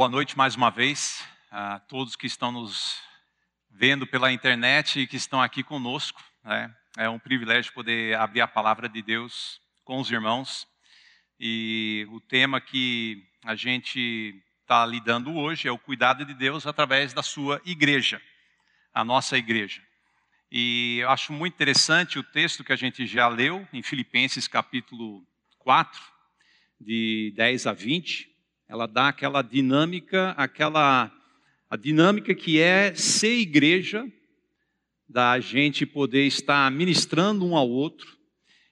Boa 0.00 0.08
noite 0.08 0.34
mais 0.34 0.56
uma 0.56 0.70
vez 0.70 1.22
a 1.50 1.78
todos 1.78 2.16
que 2.16 2.26
estão 2.26 2.50
nos 2.50 3.02
vendo 3.70 4.06
pela 4.06 4.32
internet 4.32 4.98
e 4.98 5.06
que 5.06 5.18
estão 5.18 5.42
aqui 5.42 5.62
conosco. 5.62 6.24
Né? 6.42 6.74
É 6.96 7.06
um 7.06 7.18
privilégio 7.18 7.70
poder 7.74 8.16
abrir 8.16 8.40
a 8.40 8.48
palavra 8.48 8.88
de 8.88 9.02
Deus 9.02 9.60
com 9.84 10.00
os 10.00 10.10
irmãos. 10.10 10.66
E 11.38 12.08
o 12.12 12.18
tema 12.18 12.62
que 12.62 13.22
a 13.44 13.54
gente 13.54 14.42
está 14.62 14.86
lidando 14.86 15.36
hoje 15.36 15.68
é 15.68 15.70
o 15.70 15.76
cuidado 15.76 16.24
de 16.24 16.32
Deus 16.32 16.66
através 16.66 17.12
da 17.12 17.22
sua 17.22 17.60
igreja, 17.66 18.22
a 18.94 19.04
nossa 19.04 19.36
igreja. 19.36 19.82
E 20.50 21.00
eu 21.00 21.10
acho 21.10 21.30
muito 21.30 21.52
interessante 21.52 22.18
o 22.18 22.24
texto 22.24 22.64
que 22.64 22.72
a 22.72 22.76
gente 22.76 23.06
já 23.06 23.28
leu 23.28 23.68
em 23.70 23.82
Filipenses 23.82 24.48
capítulo 24.48 25.22
4, 25.58 26.00
de 26.80 27.34
10 27.36 27.66
a 27.66 27.74
20 27.74 28.29
ela 28.70 28.86
dá 28.86 29.08
aquela 29.08 29.42
dinâmica, 29.42 30.30
aquela 30.36 31.12
a 31.68 31.76
dinâmica 31.76 32.32
que 32.36 32.60
é 32.60 32.94
ser 32.94 33.40
igreja, 33.40 34.06
da 35.08 35.40
gente 35.40 35.84
poder 35.84 36.24
estar 36.24 36.70
ministrando 36.70 37.44
um 37.44 37.56
ao 37.56 37.68
outro, 37.68 38.16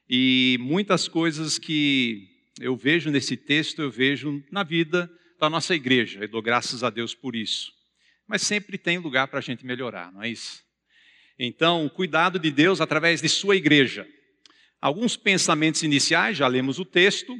e 0.08 0.56
muitas 0.60 1.08
coisas 1.08 1.58
que 1.58 2.28
eu 2.60 2.76
vejo 2.76 3.10
nesse 3.10 3.36
texto, 3.36 3.82
eu 3.82 3.90
vejo 3.90 4.40
na 4.52 4.62
vida 4.62 5.10
da 5.40 5.50
nossa 5.50 5.74
igreja, 5.74 6.20
eu 6.20 6.28
dou 6.28 6.42
graças 6.42 6.84
a 6.84 6.90
Deus 6.90 7.12
por 7.12 7.34
isso. 7.34 7.72
Mas 8.24 8.42
sempre 8.42 8.78
tem 8.78 8.98
lugar 8.98 9.26
para 9.26 9.40
a 9.40 9.42
gente 9.42 9.66
melhorar, 9.66 10.12
não 10.12 10.22
é 10.22 10.28
isso? 10.28 10.62
Então, 11.36 11.88
cuidado 11.88 12.38
de 12.38 12.52
Deus 12.52 12.80
através 12.80 13.20
de 13.20 13.28
sua 13.28 13.56
igreja. 13.56 14.06
Alguns 14.80 15.16
pensamentos 15.16 15.82
iniciais, 15.82 16.36
já 16.36 16.46
lemos 16.46 16.78
o 16.78 16.84
texto, 16.84 17.36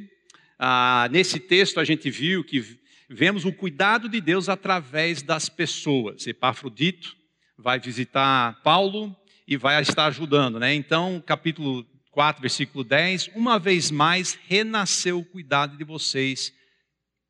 ah, 0.59 1.07
nesse 1.09 1.39
texto 1.39 1.79
a 1.79 1.85
gente 1.85 2.11
viu 2.11 2.43
que 2.43 2.77
vemos 3.09 3.45
o 3.45 3.53
cuidado 3.53 4.09
de 4.09 4.19
Deus 4.19 4.49
através 4.49 5.21
das 5.21 5.47
pessoas. 5.47 6.27
Epafrodito 6.27 7.15
vai 7.57 7.79
visitar 7.79 8.61
Paulo 8.61 9.15
e 9.47 9.55
vai 9.55 9.81
estar 9.81 10.07
ajudando, 10.07 10.59
né? 10.59 10.73
Então, 10.75 11.23
capítulo 11.25 11.85
4, 12.11 12.41
versículo 12.41 12.83
10, 12.83 13.31
uma 13.35 13.57
vez 13.57 13.89
mais 13.89 14.37
renasceu 14.47 15.19
o 15.19 15.25
cuidado 15.25 15.77
de 15.77 15.83
vocês, 15.85 16.53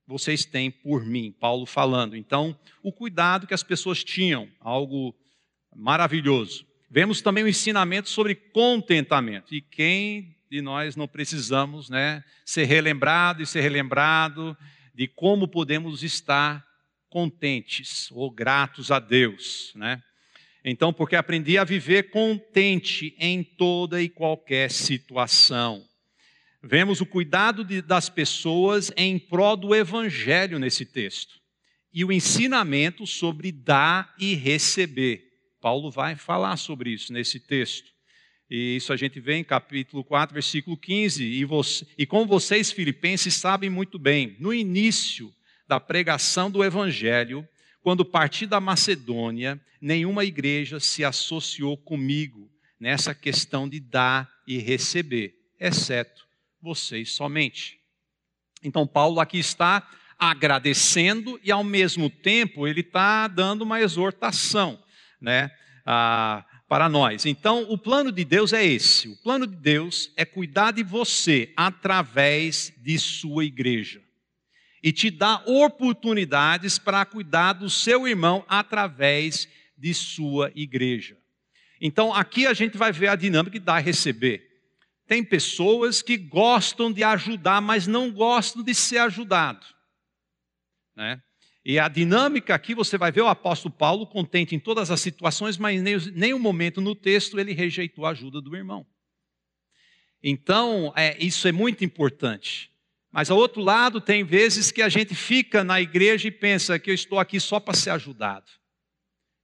vocês 0.08 0.44
têm 0.44 0.72
por 0.72 1.06
mim, 1.06 1.32
Paulo 1.32 1.68
falando. 1.68 2.18
Então, 2.18 2.58
o 2.82 2.92
cuidado 2.92 3.46
que 3.46 3.54
as 3.54 3.62
pessoas 3.62 4.04
tinham, 4.04 4.50
algo 4.60 5.16
maravilhoso. 5.76 6.66
Vemos 6.90 7.22
também 7.22 7.44
o 7.44 7.48
ensinamento 7.48 8.10
sobre 8.10 8.34
contentamento. 8.34 9.54
E 9.54 9.62
quem 9.62 10.36
de 10.50 10.62
nós 10.62 10.96
não 10.96 11.08
precisamos 11.08 11.90
né, 11.90 12.24
ser 12.44 12.66
relembrado 12.66 13.44
e 13.44 13.46
ser 13.46 13.62
relembrado 13.62 14.58
de 14.94 15.08
como 15.08 15.48
podemos 15.48 16.02
estar 16.02 16.66
contentes 17.10 18.10
ou 18.12 18.32
gratos 18.32 18.92
a 18.92 19.00
Deus. 19.00 19.72
Né? 19.76 20.02
Então, 20.64 20.92
porque 20.92 21.16
aprendi 21.16 21.58
a 21.58 21.64
viver 21.64 22.10
contente 22.10 23.16
em 23.20 23.44
toda 23.44 24.02
e 24.02 24.10
qualquer 24.10 24.72
situação. 24.72 25.86
Vemos 26.62 27.00
o 27.00 27.06
cuidado 27.06 27.64
de, 27.64 27.82
das 27.82 28.10
pessoas 28.10 28.92
em 28.98 29.18
prol 29.18 29.56
do 29.56 29.74
Evangelho 29.74 30.60
nesse 30.60 30.86
texto. 30.86 31.40
E 31.94 32.04
o 32.04 32.12
ensinamento 32.12 33.08
sobre 33.08 33.52
dar 33.52 34.14
e 34.20 34.36
receber. 34.36 35.24
Paulo 35.62 35.90
vai 35.90 36.16
falar 36.16 36.58
sobre 36.58 36.92
isso 36.92 37.14
nesse 37.14 37.40
texto. 37.40 37.99
E 38.50 38.78
isso 38.78 38.92
a 38.92 38.98
gente 38.98 39.20
vê 39.20 39.36
em 39.36 39.44
capítulo 39.44 40.04
4, 40.04 40.34
versículo 40.34 40.76
15. 40.76 41.24
E, 41.24 41.46
você, 41.46 41.86
e 41.98 42.06
como 42.06 42.26
vocês, 42.26 42.72
filipenses, 42.72 43.36
sabem 43.36 43.70
muito 43.70 44.00
bem, 44.00 44.36
no 44.40 44.54
início 44.54 45.34
da 45.68 45.80
pregação 45.80 46.50
do 46.50 46.64
Evangelho, 46.64 47.48
quando 47.82 48.04
parti 48.04 48.48
da 48.48 48.60
Macedônia, 48.60 49.60
nenhuma 49.80 50.26
igreja 50.26 50.80
se 50.80 51.04
associou 51.04 51.78
comigo 51.78 52.50
nessa 52.80 53.14
questão 53.14 53.70
de 53.70 53.80
dar 53.80 54.30
e 54.48 54.58
receber, 54.58 55.36
exceto 55.60 56.28
vocês 56.62 57.12
somente. 57.12 57.80
Então, 58.64 58.88
Paulo 58.88 59.20
aqui 59.20 59.38
está 59.38 59.88
agradecendo 60.18 61.40
e, 61.44 61.52
ao 61.52 61.64
mesmo 61.64 62.10
tempo, 62.10 62.68
ele 62.68 62.82
está 62.82 63.28
dando 63.28 63.62
uma 63.62 63.80
exortação, 63.80 64.82
né? 65.22 65.52
Ah, 65.86 66.46
para 66.70 66.88
nós. 66.88 67.26
Então, 67.26 67.66
o 67.68 67.78
plano 67.78 68.12
de 68.12 68.24
Deus 68.24 68.54
é 68.54 68.64
esse: 68.64 69.10
o 69.10 69.18
plano 69.18 69.48
de 69.48 69.56
Deus 69.56 70.14
é 70.16 70.24
cuidar 70.24 70.72
de 70.72 70.84
você 70.84 71.52
através 71.58 72.72
de 72.78 72.98
sua 73.00 73.44
igreja 73.44 74.02
e 74.82 74.94
te 74.94 75.10
dar 75.10 75.44
oportunidades 75.46 76.78
para 76.78 77.04
cuidar 77.04 77.54
do 77.54 77.70
seu 77.70 78.08
irmão 78.08 78.46
através 78.48 79.50
de 79.78 79.94
sua 79.94 80.52
igreja. 80.56 81.18
Então, 81.82 82.14
aqui 82.14 82.46
a 82.46 82.54
gente 82.54 82.78
vai 82.78 82.92
ver 82.92 83.08
a 83.08 83.16
dinâmica 83.16 83.60
de 83.60 83.66
dar 83.66 83.82
e 83.82 83.84
receber. 83.84 84.48
Tem 85.08 85.24
pessoas 85.24 86.02
que 86.02 86.16
gostam 86.18 86.92
de 86.92 87.04
ajudar, 87.04 87.62
mas 87.62 87.88
não 87.88 88.12
gostam 88.12 88.62
de 88.62 88.76
ser 88.76 89.00
ajudado. 89.00 89.66
Né? 90.96 91.22
E 91.70 91.78
a 91.78 91.88
dinâmica 91.88 92.56
aqui 92.56 92.74
você 92.74 92.98
vai 92.98 93.12
ver 93.12 93.22
o 93.22 93.28
apóstolo 93.28 93.72
Paulo 93.72 94.08
contente 94.08 94.56
em 94.56 94.60
todas 94.60 94.90
as 94.90 95.00
situações, 95.02 95.56
mas 95.56 95.80
nem, 95.80 95.98
nenhum 96.16 96.40
momento 96.40 96.82
no 96.82 96.96
texto 96.96 97.40
ele 97.40 97.54
rejeitou 97.54 98.08
a 98.08 98.10
ajuda 98.10 98.42
do 98.42 98.56
irmão. 98.56 98.88
Então, 100.24 100.92
é, 100.96 101.16
isso 101.24 101.48
é 101.48 101.52
muito 101.52 101.86
importante. 101.86 102.72
Mas 103.12 103.30
ao 103.30 103.38
outro 103.38 103.62
lado, 103.62 104.02
tem 104.02 104.24
vezes 104.24 104.72
que 104.72 104.82
a 104.82 104.90
gente 104.90 105.14
fica 105.14 105.64
na 105.64 105.80
igreja 105.80 106.28
e 106.28 106.32
pensa 106.32 106.80
que 106.80 106.90
eu 106.90 106.96
estou 106.96 107.20
aqui 107.20 107.40
só 107.40 107.60
para 107.60 107.76
ser 107.76 107.92
ajudado. 107.92 108.50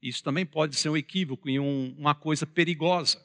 Isso 0.01 0.23
também 0.23 0.47
pode 0.47 0.75
ser 0.77 0.89
um 0.89 0.97
equívoco 0.97 1.47
e 1.47 1.59
um, 1.59 1.95
uma 1.95 2.15
coisa 2.15 2.47
perigosa, 2.47 3.21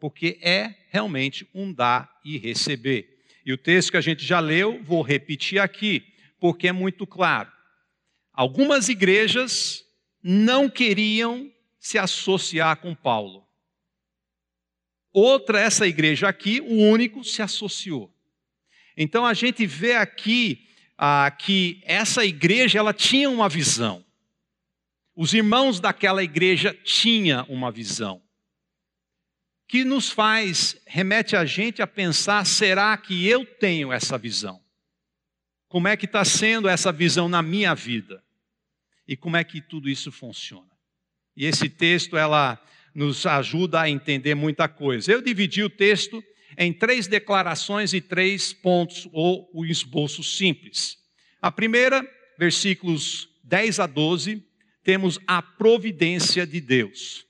porque 0.00 0.38
é 0.40 0.74
realmente 0.88 1.46
um 1.54 1.70
dar 1.70 2.10
e 2.24 2.38
receber. 2.38 3.18
E 3.44 3.52
o 3.52 3.58
texto 3.58 3.90
que 3.90 3.98
a 3.98 4.00
gente 4.00 4.24
já 4.24 4.40
leu, 4.40 4.82
vou 4.82 5.02
repetir 5.02 5.58
aqui, 5.58 6.02
porque 6.40 6.68
é 6.68 6.72
muito 6.72 7.06
claro. 7.06 7.54
Algumas 8.36 8.90
igrejas 8.90 9.82
não 10.22 10.68
queriam 10.68 11.50
se 11.80 11.96
associar 11.96 12.76
com 12.76 12.94
Paulo. 12.94 13.48
Outra, 15.10 15.58
essa 15.58 15.86
igreja 15.86 16.28
aqui, 16.28 16.60
o 16.60 16.74
único 16.74 17.24
se 17.24 17.40
associou. 17.40 18.14
Então 18.94 19.24
a 19.24 19.32
gente 19.32 19.64
vê 19.64 19.94
aqui 19.94 20.68
ah, 20.98 21.30
que 21.30 21.80
essa 21.84 22.26
igreja 22.26 22.78
ela 22.78 22.92
tinha 22.92 23.30
uma 23.30 23.48
visão. 23.48 24.04
Os 25.14 25.32
irmãos 25.32 25.80
daquela 25.80 26.22
igreja 26.22 26.74
tinham 26.84 27.46
uma 27.48 27.70
visão. 27.70 28.22
Que 29.66 29.82
nos 29.82 30.10
faz, 30.10 30.78
remete 30.86 31.34
a 31.34 31.46
gente 31.46 31.80
a 31.80 31.86
pensar: 31.86 32.44
será 32.44 32.94
que 32.98 33.26
eu 33.26 33.46
tenho 33.46 33.90
essa 33.90 34.18
visão? 34.18 34.62
Como 35.68 35.88
é 35.88 35.96
que 35.96 36.04
está 36.04 36.22
sendo 36.22 36.68
essa 36.68 36.92
visão 36.92 37.30
na 37.30 37.40
minha 37.40 37.74
vida? 37.74 38.25
E 39.06 39.16
como 39.16 39.36
é 39.36 39.44
que 39.44 39.60
tudo 39.60 39.88
isso 39.88 40.10
funciona. 40.10 40.70
E 41.36 41.44
esse 41.44 41.68
texto 41.68 42.16
ela 42.16 42.60
nos 42.94 43.26
ajuda 43.26 43.82
a 43.82 43.90
entender 43.90 44.34
muita 44.34 44.68
coisa. 44.68 45.12
Eu 45.12 45.20
dividi 45.20 45.62
o 45.62 45.68
texto 45.68 46.22
em 46.56 46.72
três 46.72 47.06
declarações 47.06 47.92
e 47.92 48.00
três 48.00 48.52
pontos 48.52 49.08
ou 49.12 49.50
o 49.52 49.64
esboço 49.64 50.22
simples. 50.22 50.96
A 51.40 51.52
primeira, 51.52 52.06
versículos 52.38 53.28
10 53.44 53.80
a 53.80 53.86
12, 53.86 54.42
temos 54.82 55.18
a 55.26 55.42
providência 55.42 56.46
de 56.46 56.60
Deus. 56.60 57.26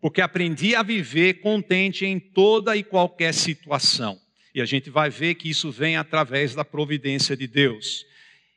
Porque 0.00 0.20
aprendi 0.20 0.74
a 0.74 0.82
viver 0.82 1.34
contente 1.34 2.06
em 2.06 2.18
toda 2.18 2.76
e 2.76 2.82
qualquer 2.82 3.34
situação. 3.34 4.18
E 4.54 4.60
a 4.60 4.64
gente 4.64 4.90
vai 4.90 5.10
ver 5.10 5.34
que 5.34 5.48
isso 5.48 5.70
vem 5.70 5.96
através 5.96 6.54
da 6.54 6.64
providência 6.64 7.36
de 7.36 7.46
Deus. 7.46 8.04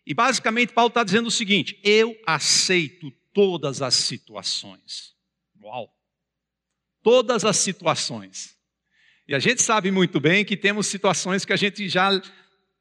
E 0.05 0.13
basicamente 0.13 0.71
Paulo 0.73 0.89
está 0.89 1.03
dizendo 1.03 1.27
o 1.27 1.31
seguinte: 1.31 1.79
eu 1.83 2.15
aceito 2.25 3.11
todas 3.33 3.81
as 3.81 3.95
situações. 3.95 5.13
Uau! 5.61 5.89
Todas 7.01 7.43
as 7.43 7.57
situações. 7.57 8.55
E 9.27 9.33
a 9.33 9.39
gente 9.39 9.61
sabe 9.61 9.89
muito 9.89 10.19
bem 10.19 10.45
que 10.45 10.55
temos 10.55 10.87
situações 10.87 11.43
que 11.43 11.53
a 11.53 11.57
gente 11.57 11.89
já 11.89 12.21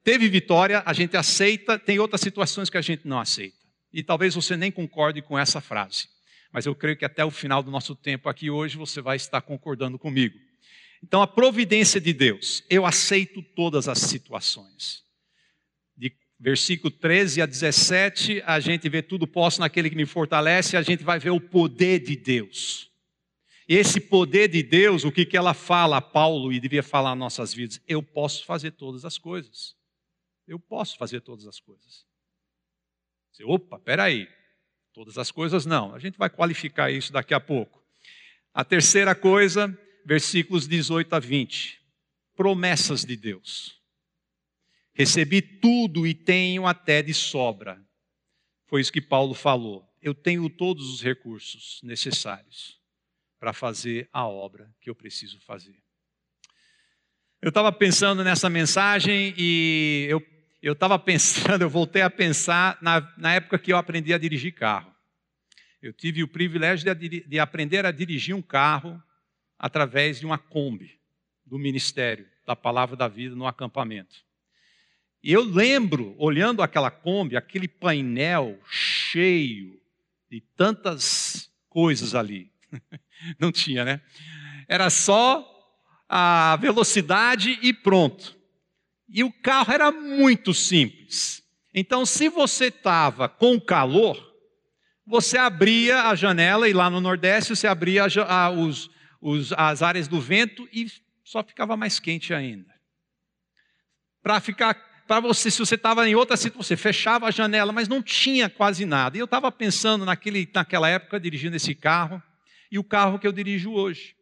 teve 0.02 0.28
vitória, 0.28 0.82
a 0.84 0.92
gente 0.92 1.16
aceita, 1.16 1.78
tem 1.78 1.98
outras 1.98 2.20
situações 2.20 2.68
que 2.68 2.76
a 2.76 2.82
gente 2.82 3.08
não 3.08 3.18
aceita. 3.18 3.56
E 3.90 4.02
talvez 4.02 4.34
você 4.34 4.56
nem 4.56 4.70
concorde 4.70 5.22
com 5.22 5.38
essa 5.38 5.60
frase. 5.60 6.08
Mas 6.52 6.66
eu 6.66 6.74
creio 6.74 6.96
que 6.96 7.04
até 7.04 7.24
o 7.24 7.30
final 7.30 7.62
do 7.62 7.70
nosso 7.70 7.96
tempo 7.96 8.28
aqui 8.28 8.50
hoje 8.50 8.76
você 8.76 9.00
vai 9.00 9.16
estar 9.16 9.40
concordando 9.40 9.98
comigo. 9.98 10.38
Então, 11.02 11.22
a 11.22 11.26
providência 11.26 12.00
de 12.00 12.12
Deus, 12.12 12.62
eu 12.68 12.86
aceito 12.86 13.42
todas 13.54 13.88
as 13.88 13.98
situações 13.98 15.03
versículo 16.44 16.90
13 16.90 17.40
a 17.40 17.46
17, 17.46 18.42
a 18.44 18.60
gente 18.60 18.86
vê 18.86 19.00
tudo 19.00 19.26
posso 19.26 19.60
naquele 19.60 19.88
que 19.88 19.96
me 19.96 20.04
fortalece, 20.04 20.76
a 20.76 20.82
gente 20.82 21.02
vai 21.02 21.18
ver 21.18 21.30
o 21.30 21.40
poder 21.40 22.00
de 22.00 22.14
Deus. 22.14 22.92
Esse 23.66 23.98
poder 23.98 24.48
de 24.48 24.62
Deus, 24.62 25.04
o 25.04 25.10
que, 25.10 25.24
que 25.24 25.38
ela 25.38 25.54
fala, 25.54 26.02
Paulo, 26.02 26.52
e 26.52 26.60
devia 26.60 26.82
falar 26.82 27.14
nossas 27.14 27.54
vidas? 27.54 27.80
Eu 27.88 28.02
posso 28.02 28.44
fazer 28.44 28.72
todas 28.72 29.06
as 29.06 29.16
coisas. 29.16 29.74
Eu 30.46 30.60
posso 30.60 30.98
fazer 30.98 31.22
todas 31.22 31.46
as 31.46 31.58
coisas. 31.58 32.04
Você, 33.32 33.42
opa, 33.42 33.78
peraí. 33.78 34.28
Todas 34.92 35.16
as 35.16 35.30
coisas 35.30 35.64
não. 35.64 35.94
A 35.94 35.98
gente 35.98 36.18
vai 36.18 36.28
qualificar 36.28 36.90
isso 36.90 37.10
daqui 37.10 37.32
a 37.32 37.40
pouco. 37.40 37.82
A 38.52 38.62
terceira 38.62 39.14
coisa, 39.14 39.74
versículos 40.04 40.68
18 40.68 41.10
a 41.14 41.18
20. 41.18 41.80
Promessas 42.36 43.02
de 43.02 43.16
Deus. 43.16 43.82
Recebi 44.94 45.42
tudo 45.42 46.06
e 46.06 46.14
tenho 46.14 46.66
até 46.66 47.02
de 47.02 47.12
sobra. 47.12 47.84
Foi 48.66 48.80
isso 48.80 48.92
que 48.92 49.00
Paulo 49.00 49.34
falou. 49.34 49.84
Eu 50.00 50.14
tenho 50.14 50.48
todos 50.48 50.88
os 50.88 51.02
recursos 51.02 51.80
necessários 51.82 52.80
para 53.40 53.52
fazer 53.52 54.08
a 54.12 54.26
obra 54.26 54.72
que 54.80 54.88
eu 54.88 54.94
preciso 54.94 55.40
fazer. 55.40 55.76
Eu 57.42 57.48
estava 57.48 57.70
pensando 57.70 58.24
nessa 58.24 58.48
mensagem 58.48 59.34
e 59.36 60.08
eu 60.62 60.72
estava 60.72 60.98
pensando, 60.98 61.60
eu 61.60 61.68
voltei 61.68 62.00
a 62.00 62.08
pensar 62.08 62.78
na, 62.80 63.12
na, 63.18 63.34
época 63.34 63.58
que 63.58 63.70
eu 63.70 63.76
aprendi 63.76 64.14
a 64.14 64.18
dirigir 64.18 64.54
carro. 64.54 64.94
Eu 65.82 65.92
tive 65.92 66.22
o 66.22 66.28
privilégio 66.28 66.94
de, 66.94 67.20
de 67.20 67.38
aprender 67.38 67.84
a 67.84 67.90
dirigir 67.90 68.34
um 68.34 68.40
carro 68.40 69.02
através 69.58 70.20
de 70.20 70.24
uma 70.24 70.38
Kombi, 70.38 70.98
do 71.44 71.58
ministério 71.58 72.26
da 72.46 72.56
Palavra 72.56 72.96
da 72.96 73.08
Vida 73.08 73.36
no 73.36 73.46
acampamento. 73.46 74.24
E 75.24 75.32
eu 75.32 75.42
lembro, 75.42 76.14
olhando 76.18 76.60
aquela 76.60 76.90
Kombi, 76.90 77.34
aquele 77.34 77.66
painel 77.66 78.60
cheio 78.70 79.80
de 80.30 80.42
tantas 80.54 81.50
coisas 81.70 82.14
ali. 82.14 82.52
Não 83.40 83.50
tinha, 83.50 83.86
né? 83.86 84.02
Era 84.68 84.90
só 84.90 85.50
a 86.06 86.56
velocidade 86.56 87.58
e 87.62 87.72
pronto. 87.72 88.36
E 89.08 89.24
o 89.24 89.32
carro 89.32 89.72
era 89.72 89.90
muito 89.90 90.52
simples. 90.52 91.42
Então, 91.72 92.04
se 92.04 92.28
você 92.28 92.66
estava 92.66 93.26
com 93.26 93.58
calor, 93.58 94.22
você 95.06 95.38
abria 95.38 96.02
a 96.02 96.14
janela 96.14 96.68
e 96.68 96.74
lá 96.74 96.90
no 96.90 97.00
Nordeste 97.00 97.56
você 97.56 97.66
abria 97.66 98.04
a, 98.04 98.44
a, 98.44 98.50
os, 98.50 98.90
os, 99.22 99.54
as 99.54 99.80
áreas 99.80 100.06
do 100.06 100.20
vento 100.20 100.68
e 100.70 100.86
só 101.24 101.42
ficava 101.42 101.78
mais 101.78 101.98
quente 101.98 102.34
ainda. 102.34 102.74
Para 104.22 104.38
ficar, 104.38 104.93
para 105.06 105.20
você, 105.20 105.50
se 105.50 105.58
você 105.58 105.74
estava 105.74 106.08
em 106.08 106.14
outra 106.14 106.36
situação, 106.36 106.62
você 106.62 106.76
fechava 106.76 107.26
a 107.26 107.30
janela, 107.30 107.72
mas 107.72 107.88
não 107.88 108.02
tinha 108.02 108.48
quase 108.48 108.86
nada. 108.86 109.16
E 109.16 109.20
eu 109.20 109.26
estava 109.26 109.52
pensando 109.52 110.04
naquele, 110.04 110.48
naquela 110.52 110.88
época 110.88 111.20
dirigindo 111.20 111.56
esse 111.56 111.74
carro 111.74 112.22
e 112.70 112.78
o 112.78 112.84
carro 112.84 113.18
que 113.18 113.26
eu 113.26 113.32
dirijo 113.32 113.72
hoje. 113.72 114.16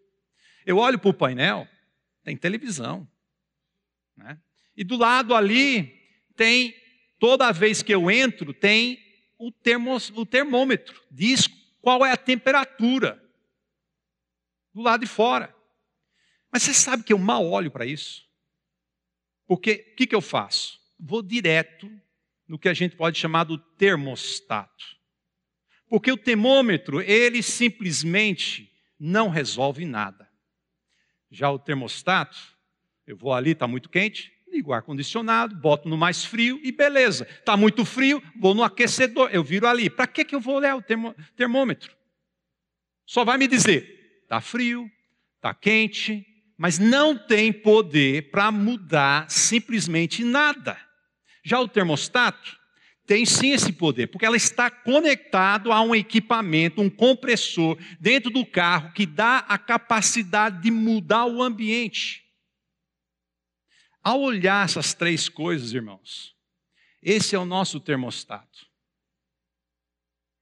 Eu 0.67 0.79
olho 0.79 0.99
para 0.99 1.11
o 1.11 1.15
painel, 1.15 1.69
tem 2.25 2.37
televisão, 2.37 3.09
né? 4.17 4.39
E 4.77 4.85
do 4.85 4.97
lado 4.97 5.35
ali 5.35 5.93
tem, 6.37 6.75
toda 7.19 7.53
vez 7.53 7.83
que 7.83 7.95
eu 7.95 8.11
entro, 8.11 8.53
tem 8.53 8.99
o, 9.39 9.53
termos, 9.53 10.11
o 10.11 10.25
termômetro, 10.25 11.01
diz 11.11 11.49
qual 11.81 12.05
é 12.05 12.13
a 12.13 12.17
temperatura 12.17 13.23
do 14.73 14.83
lado 14.83 15.01
de 15.01 15.07
fora. 15.07 15.55
Mas 16.51 16.63
você 16.63 16.75
sabe 16.75 17.03
que 17.03 17.13
eu 17.13 17.19
mal 17.19 17.45
olho 17.47 17.71
para 17.71 17.87
isso? 17.87 18.25
Porque 19.53 19.93
o 19.93 19.97
que, 19.97 20.07
que 20.07 20.15
eu 20.15 20.23
faço? 20.23 20.81
Vou 20.99 21.23
direto 21.23 21.87
no 22.49 22.59
que 22.59 22.71
a 22.71 22.73
gente 22.73 22.97
pode 22.97 23.19
chamar 23.19 23.45
do 23.45 23.59
termostato. 23.59 24.97
Porque 25.91 26.11
o 26.11 26.17
termômetro, 26.17 27.03
ele 27.03 27.43
simplesmente 27.43 28.73
não 28.99 29.29
resolve 29.29 29.85
nada. 29.85 30.27
Já 31.31 31.51
o 31.51 31.59
termostato, 31.59 32.35
eu 33.07 33.15
vou 33.15 33.35
ali, 33.35 33.51
está 33.51 33.67
muito 33.67 33.91
quente, 33.91 34.33
ligo 34.51 34.71
o 34.71 34.73
ar-condicionado, 34.73 35.55
boto 35.55 35.87
no 35.87 35.99
mais 35.99 36.25
frio 36.25 36.59
e 36.65 36.73
beleza. 36.73 37.29
Está 37.29 37.55
muito 37.55 37.85
frio, 37.85 38.23
vou 38.41 38.55
no 38.55 38.63
aquecedor, 38.63 39.29
eu 39.35 39.45
viro 39.45 39.67
ali. 39.67 39.91
Para 39.91 40.07
que, 40.07 40.25
que 40.25 40.35
eu 40.35 40.41
vou 40.41 40.57
olhar 40.57 40.77
o 40.77 40.83
termômetro? 41.37 41.95
Só 43.05 43.23
vai 43.23 43.37
me 43.37 43.47
dizer, 43.47 44.23
está 44.23 44.41
frio, 44.41 44.91
está 45.37 45.53
quente, 45.53 46.27
mas 46.63 46.79
não 46.79 47.19
tem 47.19 47.53
poder 47.53 48.31
para 48.31 48.53
mudar 48.53 49.29
simplesmente 49.29 50.23
nada. 50.23 50.81
Já 51.43 51.59
o 51.59 51.67
termostato 51.67 52.57
tem 53.05 53.27
sim 53.27 53.51
esse 53.51 53.73
poder, 53.73 54.07
porque 54.07 54.25
ela 54.25 54.37
está 54.37 54.71
conectado 54.71 55.73
a 55.73 55.81
um 55.81 55.93
equipamento, 55.93 56.81
um 56.81 56.89
compressor 56.89 57.77
dentro 57.99 58.31
do 58.31 58.47
carro 58.47 58.93
que 58.93 59.05
dá 59.05 59.39
a 59.39 59.59
capacidade 59.59 60.63
de 60.63 60.71
mudar 60.71 61.27
o 61.27 61.43
ambiente. 61.43 62.23
Ao 64.01 64.21
olhar 64.21 64.65
essas 64.65 64.95
três 64.95 65.29
coisas, 65.29 65.73
irmãos, 65.73 66.33
esse 67.03 67.35
é 67.35 67.39
o 67.41 67.45
nosso 67.45 67.81
termostato. 67.81 68.69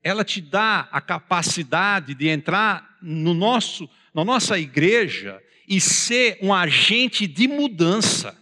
Ela 0.02 0.22
te 0.22 0.42
dá 0.42 0.80
a 0.92 1.00
capacidade 1.00 2.14
de 2.14 2.28
entrar 2.28 2.98
no 3.00 3.32
nosso, 3.32 3.88
na 4.12 4.22
nossa 4.22 4.58
igreja 4.58 5.42
e 5.70 5.80
ser 5.80 6.36
um 6.42 6.52
agente 6.52 7.28
de 7.28 7.46
mudança. 7.46 8.36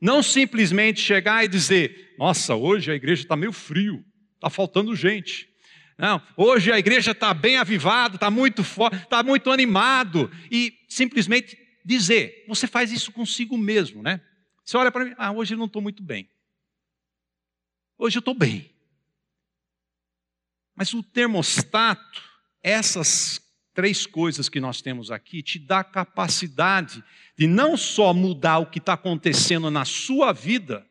Não 0.00 0.24
simplesmente 0.24 1.00
chegar 1.00 1.44
e 1.44 1.48
dizer: 1.48 2.16
nossa, 2.18 2.56
hoje 2.56 2.90
a 2.90 2.96
igreja 2.96 3.22
está 3.22 3.36
meio 3.36 3.52
frio, 3.52 4.04
está 4.34 4.50
faltando 4.50 4.96
gente. 4.96 5.48
Não, 5.96 6.20
hoje 6.36 6.72
a 6.72 6.78
igreja 6.78 7.12
está 7.12 7.32
bem 7.32 7.56
avivada, 7.56 8.16
está 8.16 8.30
muito 8.30 8.62
está 8.62 9.22
muito 9.22 9.50
animado, 9.52 10.30
e 10.50 10.76
simplesmente 10.88 11.56
dizer. 11.84 12.44
Você 12.48 12.66
faz 12.66 12.90
isso 12.90 13.12
consigo 13.12 13.56
mesmo, 13.56 14.02
né? 14.02 14.20
Você 14.64 14.76
olha 14.76 14.90
para 14.90 15.04
mim, 15.04 15.14
ah, 15.16 15.32
hoje 15.32 15.54
eu 15.54 15.58
não 15.58 15.66
estou 15.66 15.80
muito 15.80 16.02
bem. 16.02 16.28
Hoje 17.96 18.18
eu 18.18 18.20
estou 18.20 18.34
bem. 18.34 18.70
Mas 20.74 20.92
o 20.92 21.02
termostato, 21.02 22.22
essas 22.62 23.40
três 23.78 24.06
coisas 24.06 24.48
que 24.48 24.58
nós 24.58 24.82
temos 24.82 25.08
aqui, 25.08 25.40
te 25.40 25.56
dá 25.56 25.84
capacidade 25.84 27.00
de 27.36 27.46
não 27.46 27.76
só 27.76 28.12
mudar 28.12 28.58
o 28.58 28.66
que 28.66 28.80
está 28.80 28.94
acontecendo 28.94 29.70
na 29.70 29.84
sua 29.84 30.32
vida, 30.32 30.84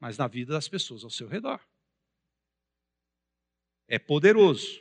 mas 0.00 0.16
na 0.16 0.26
vida 0.26 0.54
das 0.54 0.66
pessoas 0.66 1.04
ao 1.04 1.10
seu 1.10 1.28
redor. 1.28 1.60
É 3.86 3.98
poderoso. 3.98 4.80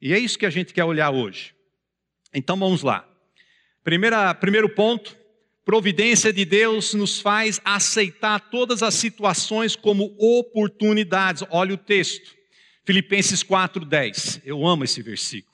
E 0.00 0.14
é 0.14 0.18
isso 0.18 0.38
que 0.38 0.46
a 0.46 0.50
gente 0.50 0.72
quer 0.72 0.84
olhar 0.84 1.10
hoje. 1.10 1.54
Então 2.32 2.56
vamos 2.56 2.82
lá. 2.82 3.06
Primeira, 3.84 4.34
primeiro 4.34 4.74
ponto, 4.74 5.14
providência 5.66 6.32
de 6.32 6.46
Deus 6.46 6.94
nos 6.94 7.20
faz 7.20 7.60
aceitar 7.62 8.40
todas 8.48 8.82
as 8.82 8.94
situações 8.94 9.76
como 9.76 10.16
oportunidades. 10.18 11.44
Olha 11.50 11.74
o 11.74 11.76
texto, 11.76 12.34
Filipenses 12.86 13.42
4:10. 13.42 14.40
Eu 14.46 14.66
amo 14.66 14.84
esse 14.84 15.02
versículo. 15.02 15.51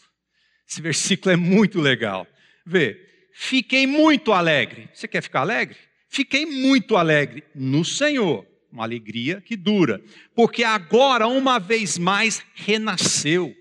Esse 0.69 0.83
versículo 0.83 1.33
é 1.33 1.37
muito 1.37 1.81
legal. 1.81 2.27
Vê, 2.65 3.01
fiquei 3.33 3.87
muito 3.87 4.33
alegre. 4.33 4.89
Você 4.93 5.09
quer 5.09 5.23
ficar 5.23 5.41
alegre? 5.41 5.77
Fiquei 6.09 6.45
muito 6.45 6.97
alegre 6.97 7.45
no 7.55 7.85
Senhor, 7.85 8.47
uma 8.73 8.85
alegria 8.85 9.41
que 9.41 9.57
dura, 9.57 10.03
porque 10.35 10.65
agora 10.65 11.27
uma 11.27 11.59
vez 11.59 11.99
mais 11.99 12.43
renasceu 12.55 13.55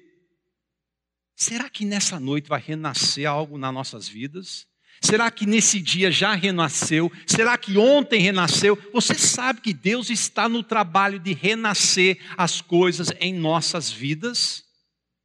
Será 1.37 1.69
que 1.69 1.85
nessa 1.85 2.19
noite 2.19 2.49
vai 2.49 2.59
renascer 2.59 3.29
algo 3.29 3.59
nas 3.59 3.71
nossas 3.71 4.07
vidas? 4.09 4.65
Será 4.99 5.29
que 5.29 5.45
nesse 5.45 5.79
dia 5.79 6.09
já 6.09 6.33
renasceu? 6.33 7.11
Será 7.27 7.55
que 7.55 7.77
ontem 7.77 8.19
renasceu? 8.19 8.75
Você 8.91 9.13
sabe 9.13 9.61
que 9.61 9.71
Deus 9.71 10.09
está 10.09 10.49
no 10.49 10.63
trabalho 10.63 11.19
de 11.19 11.33
renascer 11.33 12.17
as 12.35 12.59
coisas 12.59 13.13
em 13.19 13.35
nossas 13.35 13.91
vidas? 13.91 14.65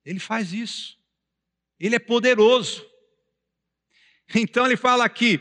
Ele 0.05 0.19
faz 0.19 0.53
isso. 0.53 0.99
Ele 1.83 1.97
é 1.97 1.99
poderoso. 1.99 2.83
Então 4.35 4.65
ele 4.65 4.79
fala 4.79 5.05
aqui, 5.05 5.39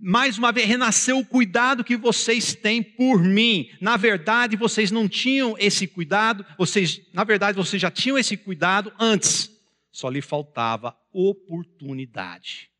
mais 0.00 0.38
uma 0.38 0.50
vez, 0.50 0.66
renasceu 0.66 1.18
o 1.18 1.26
cuidado 1.26 1.84
que 1.84 1.98
vocês 1.98 2.54
têm 2.54 2.82
por 2.82 3.22
mim. 3.22 3.68
Na 3.78 3.98
verdade, 3.98 4.56
vocês 4.56 4.90
não 4.90 5.06
tinham 5.06 5.54
esse 5.58 5.86
cuidado, 5.86 6.46
vocês, 6.56 7.02
na 7.12 7.24
verdade, 7.24 7.58
vocês 7.58 7.82
já 7.82 7.90
tinham 7.90 8.16
esse 8.16 8.34
cuidado 8.38 8.90
antes 8.98 9.54
só 9.96 10.10
lhe 10.10 10.20
faltava 10.20 10.94
oportunidade. 11.10 12.70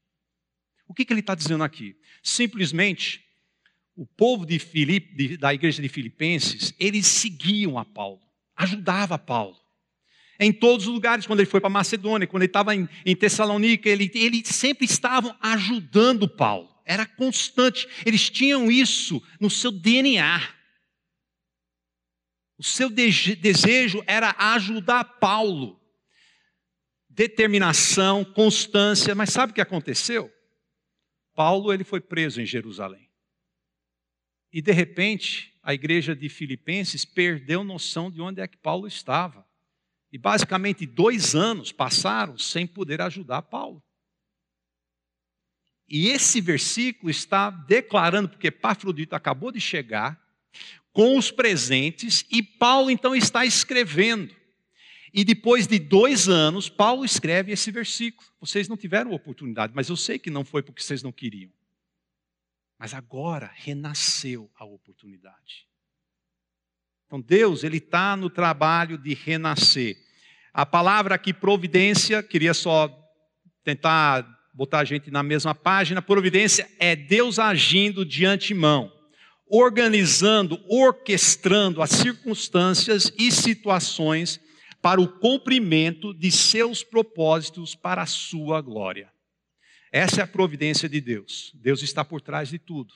O 0.86 0.92
que, 0.92 1.02
que 1.02 1.14
ele 1.14 1.20
está 1.20 1.34
dizendo 1.34 1.64
aqui? 1.64 1.96
Simplesmente, 2.22 3.24
o 3.96 4.04
povo 4.04 4.44
de 4.44 4.58
Filipe, 4.58 5.38
da 5.38 5.54
igreja 5.54 5.80
de 5.80 5.88
Filipenses, 5.88 6.74
eles 6.78 7.06
seguiam 7.06 7.78
a 7.78 7.86
Paulo, 7.86 8.20
ajudava 8.54 9.18
Paulo. 9.18 9.56
Em 10.38 10.52
todos 10.52 10.86
os 10.86 10.92
lugares, 10.92 11.26
quando 11.26 11.40
ele 11.40 11.48
foi 11.48 11.60
para 11.60 11.70
Macedônia, 11.70 12.26
quando 12.26 12.42
ele 12.42 12.50
estava 12.50 12.74
em, 12.74 12.88
em 13.04 13.16
Tessalônica, 13.16 13.88
ele, 13.88 14.10
eles 14.14 14.48
sempre 14.48 14.84
estavam 14.84 15.36
ajudando 15.40 16.28
Paulo. 16.28 16.68
Era 16.84 17.06
constante. 17.06 17.88
Eles 18.04 18.30
tinham 18.30 18.70
isso 18.70 19.22
no 19.40 19.50
seu 19.50 19.72
DNA. 19.72 20.54
O 22.58 22.62
seu 22.62 22.88
desejo 22.88 24.02
era 24.06 24.34
ajudar 24.38 25.04
Paulo 25.04 25.80
determinação, 27.16 28.22
constância. 28.22 29.14
Mas 29.14 29.30
sabe 29.30 29.50
o 29.50 29.54
que 29.54 29.60
aconteceu? 29.60 30.30
Paulo 31.34 31.72
ele 31.72 31.82
foi 31.82 32.00
preso 32.00 32.40
em 32.40 32.46
Jerusalém. 32.46 33.10
E 34.52 34.60
de 34.60 34.72
repente, 34.72 35.54
a 35.62 35.74
igreja 35.74 36.14
de 36.14 36.28
Filipenses 36.28 37.04
perdeu 37.04 37.64
noção 37.64 38.10
de 38.10 38.20
onde 38.20 38.40
é 38.40 38.46
que 38.46 38.56
Paulo 38.56 38.86
estava. 38.86 39.45
E 40.16 40.18
basicamente 40.18 40.87
dois 40.87 41.35
anos 41.35 41.73
passaram 41.73 42.38
sem 42.38 42.66
poder 42.66 43.02
ajudar 43.02 43.42
Paulo. 43.42 43.85
E 45.87 46.08
esse 46.08 46.40
versículo 46.40 47.11
está 47.11 47.50
declarando, 47.50 48.30
porque 48.30 48.46
Epafrodito 48.46 49.14
acabou 49.14 49.52
de 49.52 49.61
chegar 49.61 50.18
com 50.90 51.18
os 51.18 51.30
presentes, 51.30 52.25
e 52.30 52.42
Paulo 52.42 52.90
então 52.90 53.14
está 53.14 53.44
escrevendo. 53.44 54.35
E 55.12 55.23
depois 55.23 55.66
de 55.66 55.78
dois 55.78 56.30
anos, 56.30 56.70
Paulo 56.70 57.04
escreve 57.04 57.52
esse 57.52 57.70
versículo. 57.70 58.26
Vocês 58.40 58.68
não 58.68 58.76
tiveram 58.78 59.12
oportunidade, 59.12 59.75
mas 59.76 59.90
eu 59.90 59.99
sei 59.99 60.18
que 60.18 60.30
não 60.30 60.46
foi 60.46 60.62
porque 60.62 60.82
vocês 60.82 61.02
não 61.02 61.12
queriam. 61.12 61.52
Mas 62.78 62.94
agora 62.94 63.52
renasceu 63.54 64.50
a 64.56 64.64
oportunidade. 64.64 65.68
Então 67.04 67.20
Deus, 67.20 67.64
Ele 67.64 67.76
está 67.76 68.16
no 68.16 68.30
trabalho 68.30 68.96
de 68.96 69.12
renascer. 69.12 70.05
A 70.56 70.64
palavra 70.64 71.14
aqui, 71.14 71.34
providência, 71.34 72.22
queria 72.22 72.54
só 72.54 72.88
tentar 73.62 74.26
botar 74.54 74.78
a 74.78 74.84
gente 74.86 75.10
na 75.10 75.22
mesma 75.22 75.54
página. 75.54 76.00
Providência 76.00 76.66
é 76.78 76.96
Deus 76.96 77.38
agindo 77.38 78.06
de 78.06 78.25
antemão, 78.25 78.90
organizando, 79.46 80.58
orquestrando 80.66 81.82
as 81.82 81.90
circunstâncias 81.90 83.12
e 83.18 83.30
situações 83.30 84.40
para 84.80 84.98
o 84.98 85.06
cumprimento 85.06 86.14
de 86.14 86.32
seus 86.32 86.82
propósitos 86.82 87.75
para 87.75 88.00
a 88.00 88.06
sua 88.06 88.62
glória. 88.62 89.12
Essa 89.92 90.22
é 90.22 90.25
a 90.25 90.26
providência 90.26 90.88
de 90.88 91.02
Deus. 91.02 91.52
Deus 91.56 91.82
está 91.82 92.02
por 92.02 92.22
trás 92.22 92.48
de 92.48 92.58
tudo. 92.58 92.94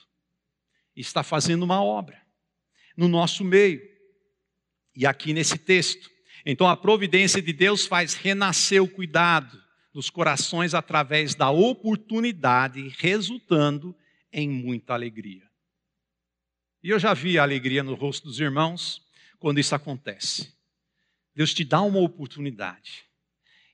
Está 0.95 1.21
fazendo 1.21 1.61
uma 1.61 1.83
obra 1.83 2.19
no 2.97 3.07
nosso 3.07 3.43
meio. 3.43 3.79
E 4.95 5.05
aqui 5.05 5.31
nesse 5.31 5.59
texto. 5.59 6.09
Então 6.45 6.67
a 6.67 6.75
providência 6.75 7.41
de 7.41 7.53
Deus 7.53 7.85
faz 7.85 8.13
renascer 8.13 8.81
o 8.81 8.87
cuidado 8.87 9.61
dos 9.93 10.09
corações 10.09 10.73
através 10.73 11.35
da 11.35 11.49
oportunidade, 11.49 12.87
resultando 12.97 13.95
em 14.31 14.49
muita 14.49 14.93
alegria. 14.93 15.49
E 16.83 16.89
eu 16.89 16.97
já 16.97 17.13
vi 17.13 17.37
a 17.37 17.43
alegria 17.43 17.83
no 17.83 17.93
rosto 17.93 18.27
dos 18.27 18.39
irmãos 18.39 19.05
quando 19.37 19.59
isso 19.59 19.75
acontece. 19.75 20.53
Deus 21.35 21.53
te 21.53 21.63
dá 21.63 21.81
uma 21.81 21.99
oportunidade. 21.99 23.03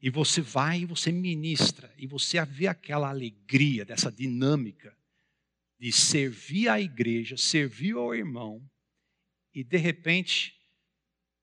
E 0.01 0.09
você 0.09 0.41
vai 0.41 0.81
e 0.81 0.85
você 0.85 1.11
ministra, 1.11 1.91
e 1.97 2.05
você 2.05 2.43
vê 2.45 2.67
aquela 2.67 3.09
alegria 3.09 3.83
dessa 3.83 4.11
dinâmica 4.11 4.95
de 5.79 5.91
servir 5.91 6.69
a 6.69 6.79
igreja, 6.79 7.37
servir 7.37 7.95
ao 7.95 8.13
irmão, 8.13 8.61
e 9.53 9.63
de 9.63 9.77
repente 9.77 10.56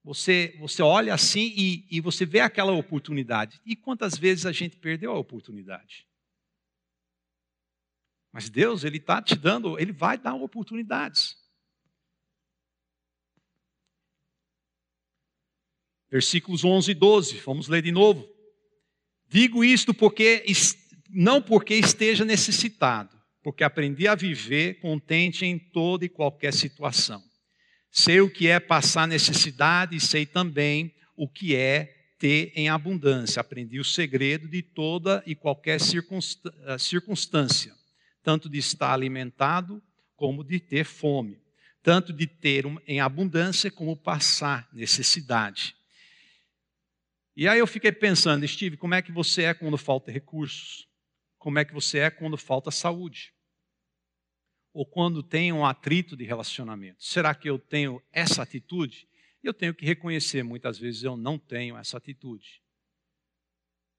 você, 0.05 0.55
você 0.61 0.83
olha 0.83 1.15
assim 1.15 1.51
e, 1.57 1.87
e 1.91 1.99
você 1.99 2.27
vê 2.27 2.41
aquela 2.41 2.73
oportunidade. 2.73 3.59
E 3.65 3.75
quantas 3.75 4.19
vezes 4.19 4.45
a 4.45 4.53
gente 4.53 4.77
perdeu 4.77 5.11
a 5.11 5.19
oportunidade? 5.19 6.07
Mas 8.31 8.51
Deus, 8.51 8.85
Ele 8.85 8.99
está 8.99 9.23
te 9.23 9.35
dando, 9.35 9.79
Ele 9.79 9.93
vai 9.93 10.19
dar 10.19 10.35
oportunidades. 10.35 11.37
Versículos 16.11 16.65
11 16.65 16.91
e 16.91 16.95
12, 16.95 17.39
vamos 17.39 17.67
ler 17.67 17.81
de 17.81 17.91
novo. 17.91 18.29
Digo 19.27 19.65
isto 19.65 19.95
porque 19.95 20.45
não 21.09 21.41
porque 21.41 21.75
esteja 21.75 22.27
necessitado, 22.27 23.19
porque 23.43 23.65
aprendi 23.65 24.07
a 24.07 24.15
viver 24.15 24.81
contente 24.81 25.47
em 25.47 25.59
toda 25.59 26.05
e 26.05 26.11
qualquer 26.11 26.53
situação. 26.53 27.23
Sei 27.97 28.21
o 28.21 28.29
que 28.29 28.49
é 28.49 28.59
passar 28.59 29.07
necessidade 29.07 29.95
e 29.95 30.01
sei 30.01 30.27
também 30.27 30.93
o 31.17 31.29
que 31.29 31.55
é 31.55 31.95
ter 32.19 32.53
em 32.57 32.69
abundância. 32.69 33.39
Aprendi 33.39 33.79
o 33.79 33.85
segredo 33.85 34.49
de 34.49 34.63
toda 34.63 35.23
e 35.25 35.37
qualquer 35.37 35.77
eh, 35.77 36.77
circunstância, 36.77 37.73
tanto 38.21 38.49
de 38.49 38.59
estar 38.59 38.93
alimentado 38.93 39.81
como 40.17 40.43
de 40.43 40.59
ter 40.59 40.83
fome, 40.83 41.39
tanto 41.85 42.13
de 42.13 42.27
ter 42.27 42.65
em 42.85 42.99
abundância 42.99 43.71
como 43.71 43.97
passar 43.97 44.69
necessidade. 44.73 45.77
E 47.37 47.47
aí 47.47 47.61
eu 47.61 47.67
fiquei 47.67 47.93
pensando, 47.93 48.47
Steve, 48.49 48.77
como 48.77 48.95
é 48.95 49.03
que 49.03 49.13
você 49.13 49.45
é 49.45 49.55
quando 49.55 49.79
falta 49.79 50.11
recursos? 50.11 50.89
Como 51.39 51.61
é 51.61 51.65
que 51.65 51.73
você 51.73 51.99
é 52.01 52.11
quando 52.11 52.37
falta 52.37 52.73
saúde? 52.73 53.34
Ou 54.75 54.85
quando 54.85 55.23
tem 55.23 55.53
um 55.53 55.65
atrito 55.65 56.17
de 56.17 56.25
relacionamento? 56.25 57.03
Será 57.03 57.33
que 57.33 57.49
eu 57.49 57.61
tenho 57.61 58.03
essa 58.13 58.43
atitude? 58.43 59.09
Eu 59.41 59.55
tenho 59.55 59.73
que 59.73 59.87
reconhecer, 59.87 60.43
muitas 60.43 60.77
vezes 60.77 61.05
eu 61.05 61.17
não 61.17 61.39
tenho 61.39 61.77
essa 61.77 61.97
atitude. 61.97 62.61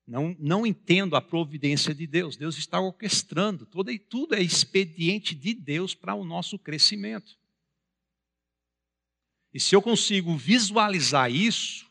Não, 0.05 0.35
não 0.37 0.67
entendo 0.67 1.15
a 1.15 1.21
providência 1.21 1.95
de 1.95 2.05
Deus. 2.05 2.35
Deus 2.35 2.57
está 2.57 2.79
orquestrando, 2.79 3.65
tudo, 3.65 3.89
e 3.89 3.97
tudo 3.97 4.35
é 4.35 4.41
expediente 4.41 5.33
de 5.33 5.53
Deus 5.53 5.95
para 5.95 6.13
o 6.13 6.25
nosso 6.25 6.59
crescimento. 6.59 7.39
E 9.53 9.59
se 9.61 9.73
eu 9.73 9.81
consigo 9.81 10.35
visualizar 10.35 11.31
isso, 11.31 11.89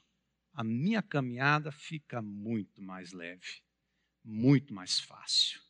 a 0.53 0.63
minha 0.63 1.03
caminhada 1.03 1.73
fica 1.73 2.21
muito 2.21 2.83
mais 2.83 3.13
leve, 3.13 3.63
muito 4.23 4.75
mais 4.75 5.01
fácil. 5.01 5.64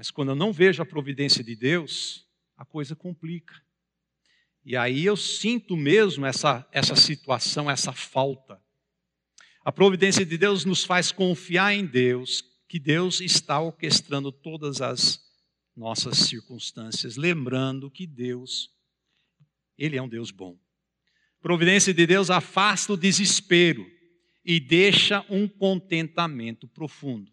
Mas 0.00 0.10
quando 0.10 0.30
eu 0.30 0.34
não 0.34 0.50
vejo 0.50 0.82
a 0.82 0.86
providência 0.86 1.44
de 1.44 1.54
Deus, 1.54 2.26
a 2.56 2.64
coisa 2.64 2.96
complica. 2.96 3.54
E 4.64 4.74
aí 4.74 5.04
eu 5.04 5.14
sinto 5.14 5.76
mesmo 5.76 6.24
essa, 6.24 6.66
essa 6.72 6.96
situação, 6.96 7.70
essa 7.70 7.92
falta. 7.92 8.58
A 9.62 9.70
providência 9.70 10.24
de 10.24 10.38
Deus 10.38 10.64
nos 10.64 10.84
faz 10.84 11.12
confiar 11.12 11.74
em 11.74 11.84
Deus, 11.84 12.42
que 12.66 12.78
Deus 12.78 13.20
está 13.20 13.60
orquestrando 13.60 14.32
todas 14.32 14.80
as 14.80 15.20
nossas 15.76 16.16
circunstâncias, 16.16 17.16
lembrando 17.16 17.90
que 17.90 18.06
Deus, 18.06 18.70
Ele 19.76 19.98
é 19.98 20.02
um 20.02 20.08
Deus 20.08 20.30
bom. 20.30 20.58
Providência 21.42 21.92
de 21.92 22.06
Deus 22.06 22.30
afasta 22.30 22.94
o 22.94 22.96
desespero 22.96 23.86
e 24.42 24.58
deixa 24.58 25.22
um 25.28 25.46
contentamento 25.46 26.66
profundo. 26.66 27.30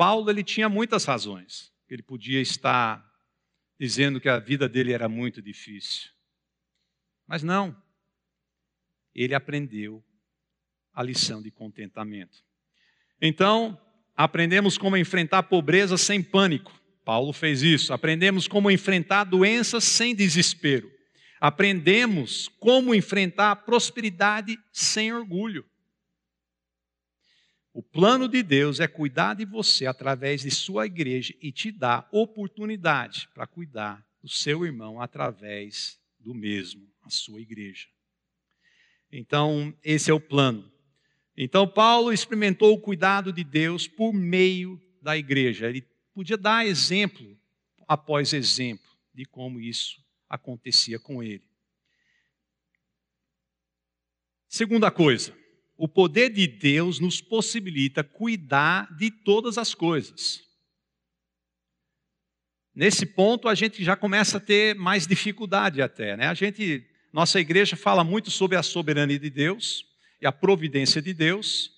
Paulo 0.00 0.30
ele 0.30 0.42
tinha 0.42 0.66
muitas 0.66 1.04
razões. 1.04 1.70
Ele 1.86 2.02
podia 2.02 2.40
estar 2.40 3.06
dizendo 3.78 4.18
que 4.18 4.30
a 4.30 4.38
vida 4.38 4.66
dele 4.66 4.94
era 4.94 5.10
muito 5.10 5.42
difícil. 5.42 6.08
Mas 7.26 7.42
não. 7.42 7.76
Ele 9.14 9.34
aprendeu 9.34 10.02
a 10.94 11.02
lição 11.02 11.42
de 11.42 11.50
contentamento. 11.50 12.42
Então, 13.20 13.78
aprendemos 14.16 14.78
como 14.78 14.96
enfrentar 14.96 15.42
pobreza 15.42 15.98
sem 15.98 16.22
pânico. 16.22 16.72
Paulo 17.04 17.34
fez 17.34 17.62
isso. 17.62 17.92
Aprendemos 17.92 18.48
como 18.48 18.70
enfrentar 18.70 19.24
doenças 19.24 19.84
sem 19.84 20.14
desespero 20.14 20.90
aprendemos 21.40 22.48
como 22.60 22.94
enfrentar 22.94 23.56
prosperidade 23.64 24.58
sem 24.70 25.10
orgulho. 25.10 25.64
O 27.72 27.82
plano 27.82 28.28
de 28.28 28.42
Deus 28.42 28.80
é 28.80 28.88
cuidar 28.88 29.34
de 29.34 29.44
você 29.44 29.86
através 29.86 30.42
de 30.42 30.50
sua 30.50 30.86
igreja 30.86 31.34
e 31.40 31.52
te 31.52 31.70
dar 31.70 32.08
oportunidade 32.10 33.28
para 33.32 33.46
cuidar 33.46 34.04
do 34.20 34.28
seu 34.28 34.66
irmão 34.66 35.00
através 35.00 36.00
do 36.18 36.34
mesmo, 36.34 36.88
a 37.02 37.10
sua 37.10 37.40
igreja. 37.40 37.86
Então, 39.10 39.74
esse 39.82 40.10
é 40.10 40.14
o 40.14 40.20
plano. 40.20 40.70
Então, 41.36 41.66
Paulo 41.66 42.12
experimentou 42.12 42.74
o 42.74 42.80
cuidado 42.80 43.32
de 43.32 43.44
Deus 43.44 43.86
por 43.86 44.12
meio 44.12 44.80
da 45.00 45.16
igreja. 45.16 45.68
Ele 45.68 45.82
podia 46.12 46.36
dar 46.36 46.66
exemplo 46.66 47.38
após 47.86 48.32
exemplo 48.32 48.90
de 49.14 49.24
como 49.24 49.60
isso 49.60 50.04
acontecia 50.28 50.98
com 50.98 51.22
ele. 51.22 51.48
Segunda 54.48 54.90
coisa, 54.90 55.36
o 55.80 55.88
poder 55.88 56.28
de 56.28 56.46
Deus 56.46 57.00
nos 57.00 57.22
possibilita 57.22 58.04
cuidar 58.04 58.94
de 58.98 59.10
todas 59.10 59.56
as 59.56 59.74
coisas. 59.74 60.42
Nesse 62.74 63.06
ponto 63.06 63.48
a 63.48 63.54
gente 63.54 63.82
já 63.82 63.96
começa 63.96 64.36
a 64.36 64.40
ter 64.40 64.74
mais 64.74 65.06
dificuldade 65.06 65.80
até, 65.80 66.18
né? 66.18 66.26
A 66.26 66.34
gente, 66.34 66.86
nossa 67.10 67.40
igreja 67.40 67.76
fala 67.76 68.04
muito 68.04 68.30
sobre 68.30 68.58
a 68.58 68.62
soberania 68.62 69.18
de 69.18 69.30
Deus 69.30 69.86
e 70.20 70.26
a 70.26 70.32
providência 70.32 71.00
de 71.00 71.14
Deus, 71.14 71.70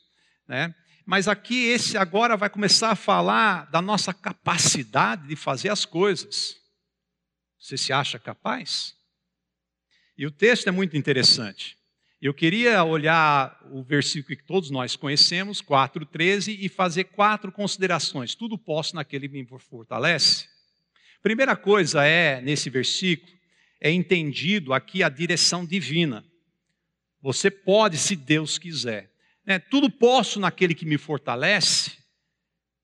né? 0.49 0.75
Mas 1.07 1.29
aqui 1.29 1.67
esse 1.67 1.97
agora 1.97 2.37
vai 2.37 2.51
começar 2.51 2.91
a 2.91 2.97
falar 2.97 3.71
da 3.71 3.81
nossa 3.81 4.13
capacidade 4.13 5.29
de 5.29 5.37
fazer 5.37 5.69
as 5.69 5.85
coisas. 5.85 6.57
Você 7.57 7.77
se 7.77 7.93
acha 7.93 8.19
capaz? 8.19 8.97
E 10.19 10.27
o 10.27 10.31
texto 10.33 10.67
é 10.67 10.73
muito 10.73 10.97
interessante. 10.97 11.81
Eu 12.23 12.33
queria 12.33 12.85
olhar 12.85 13.61
o 13.73 13.83
versículo 13.83 14.37
que 14.37 14.45
todos 14.45 14.71
nós 14.71 14.95
conhecemos, 14.95 15.61
4,13, 15.61 16.57
e 16.57 16.69
fazer 16.69 17.03
quatro 17.03 17.51
considerações. 17.51 18.37
Tudo 18.37 18.57
posso 18.57 18.95
naquele 18.95 19.29
que 19.29 19.35
me 19.35 19.59
fortalece. 19.59 20.47
Primeira 21.21 21.57
coisa 21.57 22.05
é, 22.05 22.41
nesse 22.41 22.71
versículo, 22.71 23.33
é 23.81 23.91
entendido 23.91 24.73
aqui 24.73 25.03
a 25.03 25.09
direção 25.09 25.67
divina. 25.67 26.25
Você 27.21 27.51
pode, 27.51 27.99
se 27.99 28.15
Deus 28.15 28.57
quiser. 28.57 29.13
É, 29.45 29.59
tudo 29.59 29.91
posso 29.91 30.39
naquele 30.39 30.77
que 30.77 30.87
me 30.87 30.99
fortalece, 30.99 31.99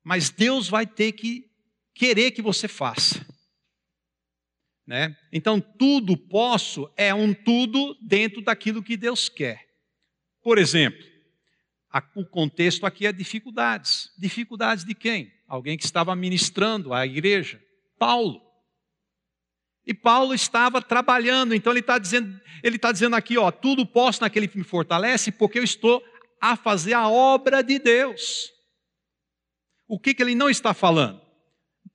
mas 0.02 0.30
Deus 0.30 0.68
vai 0.68 0.84
ter 0.84 1.12
que 1.12 1.48
querer 1.94 2.32
que 2.32 2.42
você 2.42 2.66
faça. 2.66 3.24
Né? 4.88 5.14
Então, 5.30 5.60
tudo 5.60 6.16
posso 6.16 6.90
é 6.96 7.12
um 7.12 7.34
tudo 7.34 7.94
dentro 8.00 8.40
daquilo 8.40 8.82
que 8.82 8.96
Deus 8.96 9.28
quer. 9.28 9.68
Por 10.42 10.56
exemplo, 10.56 11.04
a, 11.92 12.02
o 12.16 12.24
contexto 12.24 12.86
aqui 12.86 13.06
é 13.06 13.12
dificuldades. 13.12 14.10
Dificuldades 14.18 14.86
de 14.86 14.94
quem? 14.94 15.30
Alguém 15.46 15.76
que 15.76 15.84
estava 15.84 16.16
ministrando 16.16 16.94
à 16.94 17.06
igreja. 17.06 17.62
Paulo. 17.98 18.40
E 19.86 19.92
Paulo 19.92 20.32
estava 20.32 20.80
trabalhando, 20.80 21.54
então 21.54 21.70
ele 21.70 21.80
está 21.80 21.98
dizendo, 21.98 22.40
ele 22.62 22.76
está 22.76 22.90
dizendo 22.90 23.14
aqui, 23.14 23.36
ó, 23.36 23.50
tudo 23.50 23.84
posso 23.84 24.22
naquele 24.22 24.48
que 24.48 24.56
me 24.56 24.64
fortalece, 24.64 25.30
porque 25.30 25.58
eu 25.58 25.64
estou 25.64 26.02
a 26.40 26.56
fazer 26.56 26.94
a 26.94 27.10
obra 27.10 27.62
de 27.62 27.78
Deus. 27.78 28.50
O 29.86 30.00
que, 30.00 30.14
que 30.14 30.22
ele 30.22 30.34
não 30.34 30.48
está 30.48 30.72
falando? 30.72 31.27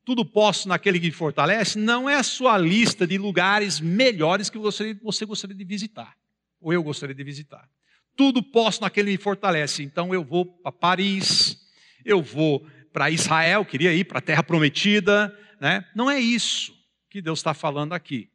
Tudo 0.05 0.25
posso 0.25 0.67
naquele 0.67 0.99
que 0.99 1.11
fortalece, 1.11 1.79
não 1.79 2.09
é 2.09 2.15
a 2.15 2.23
sua 2.23 2.57
lista 2.57 3.07
de 3.07 3.17
lugares 3.17 3.79
melhores 3.79 4.49
que 4.49 4.57
você, 4.57 4.93
você 4.95 5.25
gostaria 5.25 5.55
de 5.55 5.63
visitar, 5.63 6.15
ou 6.59 6.73
eu 6.73 6.83
gostaria 6.83 7.15
de 7.15 7.23
visitar. 7.23 7.69
Tudo 8.15 8.43
posso 8.43 8.81
naquele 8.81 9.17
que 9.17 9.23
fortalece. 9.23 9.81
Então 9.81 10.13
eu 10.13 10.23
vou 10.23 10.45
para 10.45 10.71
Paris, 10.71 11.57
eu 12.05 12.21
vou 12.21 12.65
para 12.91 13.09
Israel, 13.09 13.65
queria 13.65 13.93
ir 13.93 14.03
para 14.03 14.19
a 14.19 14.21
Terra 14.21 14.43
Prometida. 14.43 15.35
Né? 15.59 15.83
Não 15.95 16.11
é 16.11 16.19
isso 16.19 16.73
que 17.09 17.21
Deus 17.21 17.39
está 17.39 17.53
falando 17.53 17.93
aqui. 17.93 18.29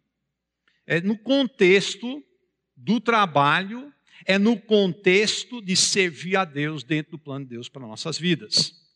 É 0.86 1.00
no 1.00 1.16
contexto 1.16 2.24
do 2.76 2.98
trabalho, 2.98 3.92
é 4.24 4.38
no 4.38 4.58
contexto 4.58 5.60
de 5.62 5.76
servir 5.76 6.36
a 6.36 6.44
Deus 6.44 6.82
dentro 6.82 7.12
do 7.12 7.18
plano 7.18 7.44
de 7.44 7.50
Deus 7.50 7.68
para 7.68 7.86
nossas 7.86 8.18
vidas. 8.18 8.87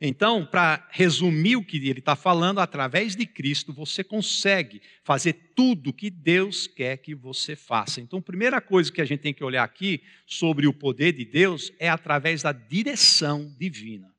Então, 0.00 0.46
para 0.46 0.86
resumir 0.90 1.56
o 1.56 1.64
que 1.64 1.76
ele 1.76 1.98
está 1.98 2.14
falando, 2.14 2.60
através 2.60 3.16
de 3.16 3.26
Cristo 3.26 3.72
você 3.72 4.04
consegue 4.04 4.80
fazer 5.02 5.32
tudo 5.56 5.92
que 5.92 6.08
Deus 6.08 6.68
quer 6.68 6.98
que 6.98 7.16
você 7.16 7.56
faça. 7.56 8.00
Então, 8.00 8.20
a 8.20 8.22
primeira 8.22 8.60
coisa 8.60 8.92
que 8.92 9.00
a 9.00 9.04
gente 9.04 9.20
tem 9.20 9.34
que 9.34 9.42
olhar 9.42 9.64
aqui 9.64 10.00
sobre 10.24 10.68
o 10.68 10.72
poder 10.72 11.12
de 11.12 11.24
Deus 11.24 11.72
é 11.80 11.88
através 11.88 12.42
da 12.42 12.52
direção 12.52 13.52
divina. 13.58 14.14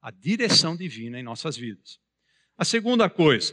A 0.00 0.12
direção 0.12 0.76
divina 0.76 1.18
em 1.18 1.24
nossas 1.24 1.56
vidas. 1.56 1.98
A 2.56 2.64
segunda 2.64 3.10
coisa, 3.10 3.52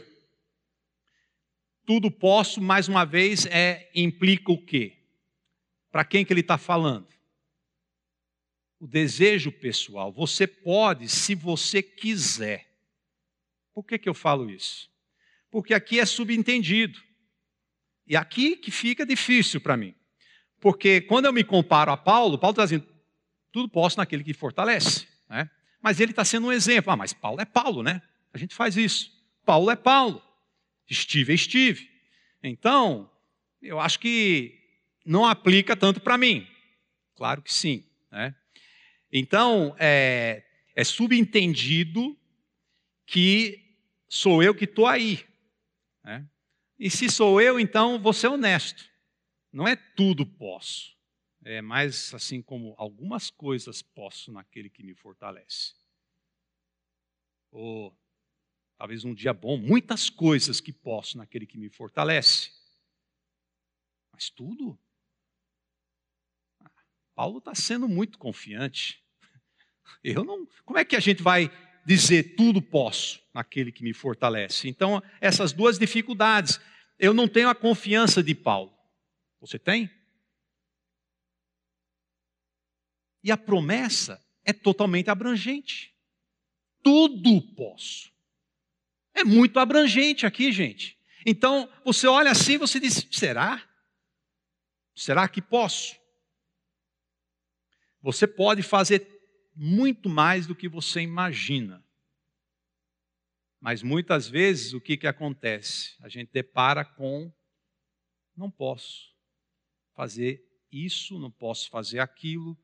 tudo 1.84 2.08
posso, 2.08 2.60
mais 2.60 2.86
uma 2.86 3.04
vez, 3.04 3.46
é 3.46 3.90
implica 3.94 4.52
o 4.52 4.64
quê? 4.64 4.96
Para 5.90 6.04
quem 6.04 6.24
que 6.24 6.32
ele 6.32 6.40
está 6.40 6.56
falando? 6.56 7.17
O 8.80 8.86
desejo 8.86 9.50
pessoal. 9.50 10.12
Você 10.12 10.46
pode, 10.46 11.08
se 11.08 11.34
você 11.34 11.82
quiser. 11.82 12.66
Por 13.74 13.84
que, 13.84 13.98
que 13.98 14.08
eu 14.08 14.14
falo 14.14 14.50
isso? 14.50 14.90
Porque 15.50 15.74
aqui 15.74 15.98
é 16.00 16.06
subentendido. 16.06 17.00
E 18.06 18.16
aqui 18.16 18.56
que 18.56 18.70
fica 18.70 19.04
difícil 19.04 19.60
para 19.60 19.76
mim. 19.76 19.94
Porque 20.60 21.00
quando 21.02 21.26
eu 21.26 21.32
me 21.32 21.44
comparo 21.44 21.92
a 21.92 21.96
Paulo, 21.96 22.38
Paulo 22.38 22.52
está 22.52 22.64
dizendo, 22.64 22.86
tudo 23.52 23.68
posso 23.68 23.98
naquele 23.98 24.24
que 24.24 24.34
fortalece. 24.34 25.06
Né? 25.28 25.48
Mas 25.80 26.00
ele 26.00 26.12
está 26.12 26.24
sendo 26.24 26.48
um 26.48 26.52
exemplo. 26.52 26.92
Ah, 26.92 26.96
mas 26.96 27.12
Paulo 27.12 27.40
é 27.40 27.44
Paulo, 27.44 27.82
né? 27.82 28.02
A 28.32 28.38
gente 28.38 28.54
faz 28.54 28.76
isso. 28.76 29.12
Paulo 29.44 29.70
é 29.70 29.76
Paulo. 29.76 30.22
Estive 30.88 31.32
é 31.32 31.34
Estive. 31.34 31.88
Então, 32.42 33.10
eu 33.60 33.78
acho 33.78 33.98
que 33.98 34.58
não 35.04 35.24
aplica 35.24 35.76
tanto 35.76 36.00
para 36.00 36.18
mim. 36.18 36.46
Claro 37.14 37.42
que 37.42 37.52
sim. 37.52 37.84
Né? 38.10 38.34
Então, 39.12 39.74
é, 39.78 40.44
é 40.74 40.84
subentendido 40.84 42.16
que 43.06 43.76
sou 44.08 44.42
eu 44.42 44.54
que 44.54 44.64
estou 44.64 44.86
aí. 44.86 45.26
Né? 46.04 46.28
E 46.78 46.90
se 46.90 47.08
sou 47.08 47.40
eu, 47.40 47.58
então 47.58 48.00
vou 48.00 48.12
ser 48.12 48.28
honesto. 48.28 48.88
Não 49.52 49.66
é 49.66 49.74
tudo 49.74 50.26
posso. 50.26 50.96
É 51.44 51.62
mais 51.62 52.12
assim 52.12 52.42
como 52.42 52.74
algumas 52.76 53.30
coisas 53.30 53.80
posso 53.80 54.30
naquele 54.30 54.68
que 54.68 54.82
me 54.82 54.94
fortalece. 54.94 55.74
Ou 57.50 57.96
talvez 58.76 59.04
um 59.04 59.14
dia 59.14 59.32
bom, 59.32 59.56
muitas 59.56 60.10
coisas 60.10 60.60
que 60.60 60.72
posso 60.72 61.16
naquele 61.16 61.46
que 61.46 61.56
me 61.56 61.70
fortalece. 61.70 62.52
Mas 64.12 64.28
tudo 64.28 64.78
Paulo 67.18 67.38
está 67.38 67.52
sendo 67.52 67.88
muito 67.88 68.16
confiante. 68.16 69.02
Eu 70.04 70.22
não. 70.22 70.46
Como 70.64 70.78
é 70.78 70.84
que 70.84 70.94
a 70.94 71.00
gente 71.00 71.20
vai 71.20 71.50
dizer 71.84 72.36
tudo 72.36 72.62
posso 72.62 73.20
naquele 73.34 73.72
que 73.72 73.82
me 73.82 73.92
fortalece? 73.92 74.68
Então, 74.68 75.02
essas 75.20 75.52
duas 75.52 75.80
dificuldades. 75.80 76.60
Eu 76.96 77.12
não 77.12 77.26
tenho 77.26 77.48
a 77.48 77.56
confiança 77.56 78.22
de 78.22 78.36
Paulo. 78.36 78.72
Você 79.40 79.58
tem? 79.58 79.90
E 83.24 83.32
a 83.32 83.36
promessa 83.36 84.24
é 84.44 84.52
totalmente 84.52 85.10
abrangente. 85.10 85.92
Tudo 86.84 87.42
posso. 87.56 88.12
É 89.12 89.24
muito 89.24 89.58
abrangente 89.58 90.24
aqui, 90.24 90.52
gente. 90.52 90.96
Então, 91.26 91.68
você 91.84 92.06
olha 92.06 92.30
assim 92.30 92.52
e 92.52 92.58
você 92.58 92.78
diz: 92.78 93.08
será? 93.10 93.60
Será 94.94 95.28
que 95.28 95.42
posso? 95.42 95.97
Você 98.00 98.26
pode 98.26 98.62
fazer 98.62 99.06
muito 99.54 100.08
mais 100.08 100.46
do 100.46 100.54
que 100.54 100.68
você 100.68 101.00
imagina. 101.00 101.84
Mas 103.60 103.82
muitas 103.82 104.28
vezes 104.28 104.72
o 104.72 104.80
que, 104.80 104.96
que 104.96 105.06
acontece? 105.06 105.96
A 106.00 106.08
gente 106.08 106.30
depara 106.32 106.84
com: 106.84 107.32
não 108.36 108.50
posso 108.50 109.12
fazer 109.94 110.46
isso, 110.70 111.18
não 111.18 111.30
posso 111.30 111.68
fazer 111.68 111.98
aquilo. 111.98 112.56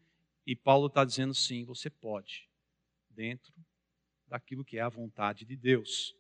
E 0.47 0.55
Paulo 0.55 0.87
está 0.87 1.05
dizendo 1.05 1.35
sim, 1.35 1.65
você 1.65 1.91
pode, 1.91 2.49
dentro 3.11 3.53
daquilo 4.29 4.65
que 4.65 4.79
é 4.79 4.83
a 4.83 4.89
vontade 4.89 5.45
de 5.45 5.57
Deus. 5.57 6.15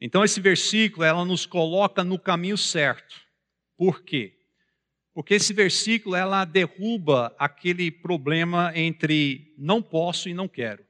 Então 0.00 0.24
esse 0.24 0.40
versículo 0.40 1.04
ela 1.04 1.24
nos 1.24 1.46
coloca 1.46 2.02
no 2.02 2.18
caminho 2.18 2.58
certo. 2.58 3.20
Por 3.76 4.02
quê? 4.02 4.41
Porque 5.14 5.34
esse 5.34 5.52
versículo 5.52 6.16
ela 6.16 6.44
derruba 6.44 7.34
aquele 7.38 7.90
problema 7.90 8.72
entre 8.74 9.54
não 9.58 9.82
posso 9.82 10.28
e 10.28 10.34
não 10.34 10.48
quero. 10.48 10.86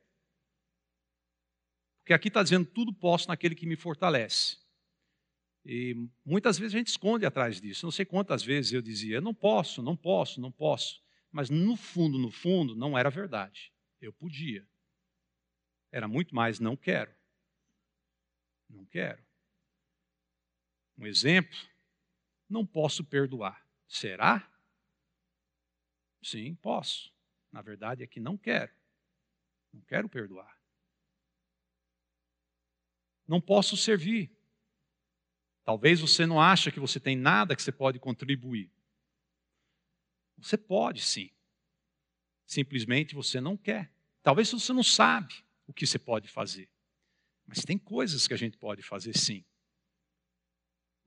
Porque 2.01 2.13
aqui 2.13 2.29
está 2.29 2.43
dizendo 2.43 2.67
tudo 2.67 2.93
posso 2.93 3.29
naquele 3.29 3.55
que 3.55 3.67
me 3.67 3.77
fortalece. 3.77 4.59
E 5.65 5.95
muitas 6.25 6.59
vezes 6.59 6.75
a 6.75 6.79
gente 6.79 6.89
esconde 6.89 7.25
atrás 7.25 7.61
disso. 7.61 7.87
Não 7.87 7.91
sei 7.93 8.05
quantas 8.05 8.43
vezes 8.43 8.73
eu 8.73 8.83
dizia, 8.83 9.21
não 9.21 9.35
posso, 9.35 9.83
não 9.83 9.97
posso, 9.97 10.41
não 10.41 10.51
posso. 10.51 11.03
Mas 11.31 11.49
no 11.49 11.77
fundo, 11.77 12.19
no 12.19 12.31
fundo, 12.31 12.77
não 12.77 12.99
era 12.99 13.11
verdade. 13.11 13.73
Eu 14.01 14.13
podia. 14.13 14.67
Era 15.91 16.09
muito 16.09 16.35
mais 16.35 16.59
não 16.59 16.77
quero. 16.77 17.15
Não 18.69 18.85
quero. 18.87 19.23
Um 20.99 21.07
exemplo, 21.07 21.57
não 22.49 22.67
posso 22.67 23.05
perdoar. 23.05 23.65
Será? 23.89 24.51
Sim, 26.23 26.55
posso. 26.55 27.13
Na 27.51 27.61
verdade 27.61 28.03
é 28.03 28.07
que 28.07 28.21
não 28.21 28.37
quero. 28.37 28.73
Não 29.73 29.83
quero 29.83 30.09
perdoar. 30.09 30.61
Não 33.27 33.41
posso 33.41 33.77
servir. 33.77 34.31
Talvez 35.65 36.01
você 36.01 36.27
não 36.27 36.41
ache 36.41 36.73
que 36.73 36.81
você 36.81 36.99
tem 36.99 37.17
nada 37.17 37.55
que 37.55 37.63
você 37.63 37.73
pode 37.73 37.99
contribuir. 37.99 38.71
Você 40.39 40.57
pode 40.57 41.03
sim. 41.03 41.31
Simplesmente 42.47 43.15
você 43.15 43.41
não 43.41 43.57
quer. 43.57 43.93
Talvez 44.23 44.51
você 44.51 44.73
não 44.73 44.83
sabe 44.83 45.45
o 45.67 45.73
que 45.73 45.87
você 45.87 45.99
pode 45.99 46.29
fazer. 46.29 46.69
Mas 47.47 47.65
tem 47.65 47.79
coisas 47.79 48.27
que 48.27 48.35
a 48.35 48.37
gente 48.37 48.57
pode 48.57 48.83
fazer 48.83 49.17
sim 49.17 49.45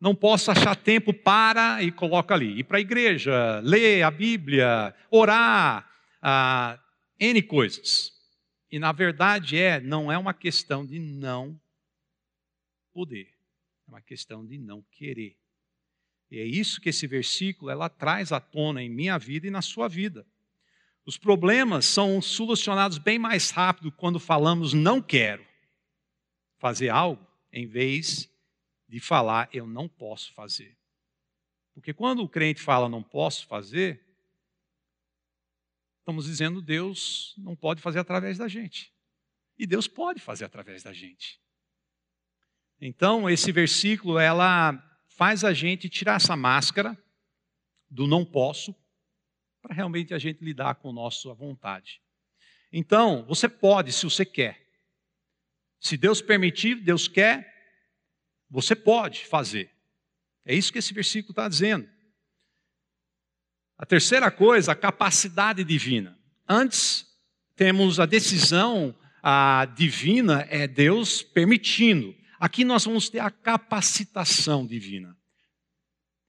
não 0.05 0.13
posso 0.13 0.51
achar 0.51 0.75
tempo 0.75 1.11
para 1.11 1.81
e 1.81 1.91
coloca 1.91 2.35
ali. 2.35 2.59
Ir 2.59 2.65
para 2.65 2.77
a 2.77 2.79
igreja, 2.79 3.59
ler 3.61 4.03
a 4.03 4.11
Bíblia, 4.11 4.93
orar, 5.09 5.89
ah, 6.21 6.79
N 7.19 7.41
coisas. 7.41 8.13
E 8.71 8.77
na 8.77 8.91
verdade 8.91 9.57
é, 9.57 9.79
não 9.79 10.11
é 10.11 10.17
uma 10.17 10.31
questão 10.31 10.85
de 10.85 10.99
não 10.99 11.59
poder, 12.93 13.33
é 13.87 13.89
uma 13.89 13.99
questão 13.99 14.45
de 14.45 14.59
não 14.59 14.85
querer. 14.91 15.35
E 16.29 16.37
é 16.37 16.45
isso 16.45 16.79
que 16.79 16.89
esse 16.89 17.07
versículo 17.07 17.71
ela 17.71 17.89
traz 17.89 18.31
à 18.31 18.39
tona 18.39 18.83
em 18.83 18.89
minha 18.89 19.17
vida 19.17 19.47
e 19.47 19.51
na 19.51 19.63
sua 19.63 19.87
vida. 19.87 20.23
Os 21.03 21.17
problemas 21.17 21.83
são 21.83 22.21
solucionados 22.21 22.99
bem 22.99 23.17
mais 23.17 23.49
rápido 23.49 23.91
quando 23.91 24.19
falamos 24.19 24.71
não 24.71 25.01
quero 25.01 25.43
fazer 26.59 26.89
algo, 26.89 27.25
em 27.51 27.65
vez 27.65 28.29
de 28.87 28.99
falar 28.99 29.49
eu 29.51 29.65
não 29.65 29.87
posso 29.87 30.33
fazer. 30.33 30.77
Porque 31.73 31.93
quando 31.93 32.23
o 32.23 32.29
crente 32.29 32.61
fala 32.61 32.87
não 32.87 33.03
posso 33.03 33.45
fazer, 33.47 34.03
estamos 35.99 36.25
dizendo 36.25 36.61
Deus 36.61 37.33
não 37.37 37.55
pode 37.55 37.81
fazer 37.81 37.99
através 37.99 38.37
da 38.37 38.47
gente. 38.47 38.93
E 39.57 39.65
Deus 39.65 39.87
pode 39.87 40.19
fazer 40.21 40.45
através 40.45 40.83
da 40.83 40.93
gente. 40.93 41.39
Então, 42.79 43.29
esse 43.29 43.51
versículo 43.51 44.19
ela 44.19 44.73
faz 45.07 45.43
a 45.43 45.53
gente 45.53 45.89
tirar 45.89 46.15
essa 46.15 46.35
máscara 46.35 46.97
do 47.89 48.05
não 48.05 48.25
posso 48.25 48.75
para 49.61 49.73
realmente 49.73 50.13
a 50.13 50.19
gente 50.19 50.43
lidar 50.43 50.75
com 50.75 50.89
a 50.89 50.93
nossa 50.93 51.33
vontade. 51.33 52.01
Então, 52.71 53.25
você 53.25 53.47
pode 53.47 53.91
se 53.91 54.03
você 54.03 54.25
quer. 54.25 54.61
Se 55.79 55.95
Deus 55.95 56.21
permitir, 56.21 56.75
Deus 56.75 57.07
quer, 57.07 57.54
você 58.49 58.75
pode 58.75 59.25
fazer. 59.25 59.71
É 60.45 60.53
isso 60.53 60.71
que 60.71 60.79
esse 60.79 60.93
versículo 60.93 61.31
está 61.31 61.47
dizendo. 61.47 61.89
A 63.77 63.85
terceira 63.85 64.31
coisa, 64.31 64.71
a 64.71 64.75
capacidade 64.75 65.63
divina. 65.63 66.17
Antes, 66.47 67.05
temos 67.55 67.99
a 67.99 68.05
decisão 68.05 68.95
a 69.27 69.65
divina, 69.65 70.45
é 70.51 70.67
Deus 70.67 71.23
permitindo. 71.23 72.15
Aqui 72.39 72.63
nós 72.63 72.85
vamos 72.85 73.09
ter 73.09 73.17
a 73.17 73.31
capacitação 73.31 74.67
divina. 74.67 75.17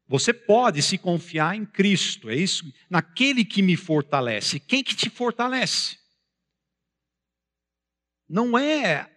Você 0.09 0.33
pode 0.33 0.81
se 0.83 0.97
confiar 0.97 1.55
em 1.55 1.67
Cristo, 1.67 2.31
é 2.31 2.37
isso, 2.37 2.73
naquele 2.89 3.45
que 3.45 3.61
me 3.61 3.77
fortalece. 3.77 4.59
Quem 4.59 4.83
que 4.83 4.97
te 4.97 5.11
fortalece? 5.11 5.99
Não 8.27 8.57
é 8.57 9.11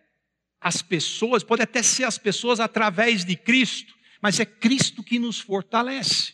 as 0.61 0.81
pessoas, 0.81 1.43
pode 1.43 1.61
até 1.61 1.81
ser 1.81 2.03
as 2.03 2.17
pessoas 2.17 2.59
através 2.59 3.23
de 3.23 3.35
Cristo, 3.35 3.95
mas 4.21 4.39
é 4.39 4.45
Cristo 4.45 5.03
que 5.03 5.17
nos 5.17 5.39
fortalece. 5.39 6.33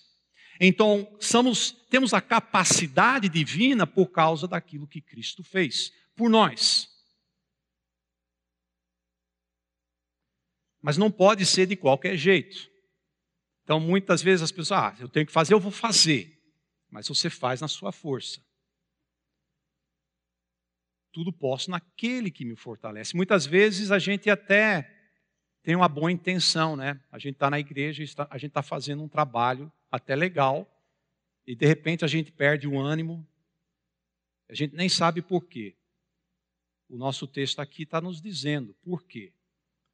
Então, 0.60 1.08
somos, 1.20 1.72
temos 1.90 2.14
a 2.14 2.22
capacidade 2.22 3.28
divina 3.30 3.86
por 3.86 4.08
causa 4.08 4.48
daquilo 4.48 4.88
que 4.88 5.02
Cristo 5.02 5.44
fez 5.44 5.92
por 6.16 6.30
nós. 6.30 6.90
Mas 10.82 10.98
não 10.98 11.12
pode 11.12 11.46
ser 11.46 11.66
de 11.66 11.76
qualquer 11.76 12.16
jeito. 12.16 12.70
Então, 13.64 13.80
muitas 13.80 14.22
vezes 14.22 14.44
as 14.44 14.52
pessoas, 14.52 14.80
ah, 14.80 14.96
eu 15.00 15.10
tenho 15.10 15.26
que 15.26 15.32
fazer, 15.32 15.54
eu 15.54 15.60
vou 15.60 15.72
fazer. 15.72 16.32
Mas 16.90 17.08
você 17.08 17.30
faz 17.30 17.62
na 17.62 17.68
sua 17.68 17.92
força. 17.92 18.40
Tudo 21.16 21.32
posso 21.32 21.72
naquele 21.72 22.30
que 22.30 22.44
me 22.44 22.58
fortalece. 22.58 23.16
Muitas 23.16 23.46
vezes 23.46 23.90
a 23.90 23.98
gente 23.98 24.30
até 24.30 24.94
tem 25.64 25.74
uma 25.74 25.88
boa 25.88 26.12
intenção, 26.12 26.76
né? 26.76 27.02
A 27.10 27.18
gente 27.18 27.36
está 27.36 27.50
na 27.50 27.58
igreja, 27.58 28.04
a 28.30 28.38
gente 28.38 28.50
está 28.50 28.62
fazendo 28.62 29.02
um 29.02 29.08
trabalho 29.08 29.72
até 29.90 30.14
legal, 30.14 30.70
e 31.48 31.56
de 31.56 31.66
repente 31.66 32.04
a 32.04 32.08
gente 32.10 32.34
perde 32.34 32.68
o 32.68 32.78
ânimo, 32.78 33.26
a 34.50 34.54
gente 34.54 34.76
nem 34.76 34.90
sabe 34.90 35.22
por 35.22 35.46
quê. 35.46 35.78
O 36.90 36.98
nosso 36.98 37.26
texto 37.26 37.62
aqui 37.62 37.84
está 37.84 38.02
nos 38.02 38.22
dizendo 38.22 38.74
por 38.82 39.02
quê. 39.06 39.32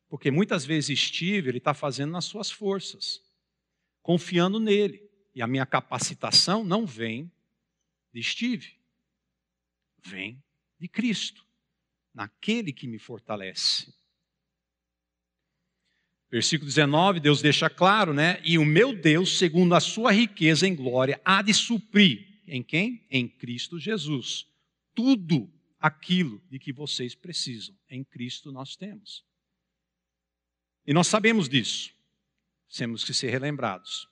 Porque 0.09 0.31
muitas 0.31 0.65
vezes 0.65 0.99
Steve 0.99 1.49
ele 1.49 1.59
está 1.59 1.75
fazendo 1.75 2.13
nas 2.13 2.25
suas 2.25 2.49
forças, 2.49 3.21
confiando 4.01 4.59
nele. 4.59 5.07
E 5.35 5.41
a 5.43 5.45
minha 5.45 5.67
capacitação 5.67 6.63
não 6.63 6.83
vem 6.83 7.31
de 8.11 8.23
Steve, 8.23 8.73
vem 10.03 10.41
de 10.81 10.87
Cristo, 10.87 11.45
naquele 12.11 12.73
que 12.73 12.87
me 12.87 12.97
fortalece. 12.97 13.93
Versículo 16.31 16.67
19, 16.67 17.19
Deus 17.19 17.39
deixa 17.39 17.69
claro, 17.69 18.15
né? 18.15 18.41
E 18.43 18.57
o 18.57 18.65
meu 18.65 18.99
Deus, 18.99 19.37
segundo 19.37 19.75
a 19.75 19.79
sua 19.79 20.11
riqueza 20.11 20.67
em 20.67 20.75
glória, 20.75 21.21
há 21.23 21.43
de 21.43 21.53
suprir 21.53 22.41
em 22.47 22.63
quem? 22.63 23.05
Em 23.11 23.27
Cristo 23.27 23.77
Jesus. 23.77 24.47
Tudo 24.95 25.53
aquilo 25.79 26.41
de 26.49 26.57
que 26.57 26.73
vocês 26.73 27.13
precisam, 27.13 27.77
em 27.87 28.03
Cristo 28.03 28.51
nós 28.51 28.75
temos. 28.75 29.23
E 30.87 30.93
nós 30.95 31.05
sabemos 31.05 31.47
disso. 31.47 31.93
Temos 32.75 33.03
que 33.03 33.13
ser 33.13 33.29
relembrados. 33.29 34.07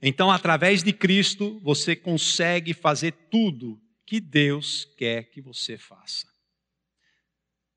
Então, 0.00 0.30
através 0.30 0.82
de 0.82 0.92
Cristo, 0.92 1.60
você 1.60 1.94
consegue 1.94 2.72
fazer 2.72 3.12
tudo 3.30 3.78
que 4.08 4.20
Deus 4.20 4.86
quer 4.96 5.24
que 5.24 5.38
você 5.38 5.76
faça. 5.76 6.26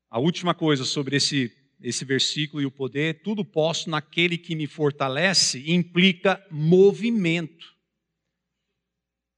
A 0.08 0.18
última 0.18 0.54
coisa 0.54 0.82
sobre 0.82 1.16
esse 1.16 1.52
esse 1.78 2.04
versículo 2.04 2.62
e 2.62 2.66
o 2.66 2.70
poder, 2.70 3.22
tudo 3.22 3.44
posso 3.44 3.90
naquele 3.90 4.38
que 4.38 4.54
me 4.54 4.68
fortalece, 4.68 5.68
implica 5.68 6.40
movimento. 6.48 7.74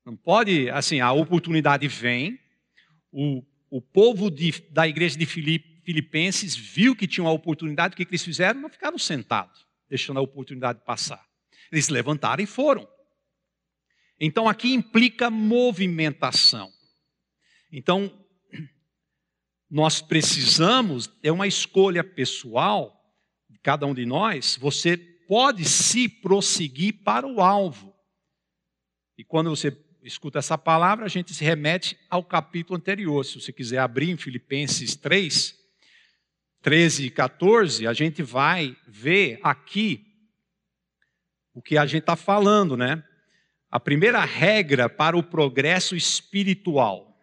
Não 0.04 0.14
pode, 0.14 0.68
assim, 0.68 1.00
a 1.00 1.10
oportunidade 1.10 1.88
vem, 1.88 2.38
o, 3.10 3.42
o 3.70 3.80
povo 3.80 4.30
de, 4.30 4.52
da 4.70 4.86
igreja 4.86 5.16
de 5.16 5.24
Filipenses 5.24 6.54
viu 6.54 6.94
que 6.94 7.08
tinha 7.08 7.24
uma 7.24 7.32
oportunidade, 7.32 7.94
o 7.94 7.96
que, 7.96 8.04
que 8.04 8.10
eles 8.10 8.22
fizeram? 8.22 8.60
Não 8.60 8.68
ficaram 8.68 8.98
sentados, 8.98 9.66
deixando 9.88 10.18
a 10.18 10.22
oportunidade 10.22 10.84
passar. 10.84 11.26
Eles 11.72 11.88
levantaram 11.88 12.44
e 12.44 12.46
foram. 12.46 12.86
Então 14.20 14.46
aqui 14.46 14.74
implica 14.74 15.30
movimentação. 15.30 16.70
Então, 17.76 18.08
nós 19.68 20.00
precisamos, 20.00 21.10
é 21.24 21.32
uma 21.32 21.48
escolha 21.48 22.04
pessoal 22.04 23.04
de 23.50 23.58
cada 23.58 23.84
um 23.84 23.92
de 23.92 24.06
nós, 24.06 24.56
você 24.56 24.96
pode 24.96 25.64
se 25.64 26.08
prosseguir 26.08 27.02
para 27.02 27.26
o 27.26 27.40
alvo. 27.40 27.92
E 29.18 29.24
quando 29.24 29.50
você 29.50 29.76
escuta 30.04 30.38
essa 30.38 30.56
palavra, 30.56 31.04
a 31.04 31.08
gente 31.08 31.34
se 31.34 31.42
remete 31.42 31.98
ao 32.08 32.22
capítulo 32.22 32.76
anterior. 32.76 33.24
Se 33.24 33.40
você 33.40 33.52
quiser 33.52 33.78
abrir 33.78 34.08
em 34.08 34.16
Filipenses 34.16 34.94
3, 34.94 35.58
13 36.62 37.06
e 37.06 37.10
14, 37.10 37.88
a 37.88 37.92
gente 37.92 38.22
vai 38.22 38.76
ver 38.86 39.40
aqui 39.42 40.06
o 41.52 41.60
que 41.60 41.76
a 41.76 41.86
gente 41.86 42.02
está 42.02 42.14
falando, 42.14 42.76
né? 42.76 43.02
A 43.68 43.80
primeira 43.80 44.24
regra 44.24 44.88
para 44.88 45.16
o 45.16 45.24
progresso 45.24 45.96
espiritual 45.96 47.13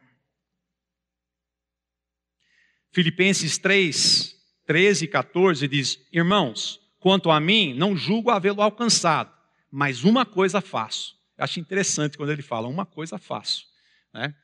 Filipenses 2.92 3.58
3, 3.58 4.36
13 4.66 5.06
e 5.06 5.08
14 5.08 5.68
diz: 5.68 6.00
Irmãos, 6.12 6.80
quanto 7.00 7.32
a 7.32 7.40
mim, 7.40 7.74
não 7.74 7.96
julgo 7.96 8.30
havê-lo 8.30 8.62
alcançado, 8.62 9.32
mas 9.72 10.04
uma 10.04 10.26
coisa 10.26 10.62
faço. 10.62 11.16
Eu 11.38 11.44
acho 11.44 11.60
interessante 11.60 12.18
quando 12.18 12.32
ele 12.32 12.42
fala, 12.42 12.68
uma 12.68 12.86
coisa 12.86 13.18
faço. 13.18 13.66
Né? 14.14 14.36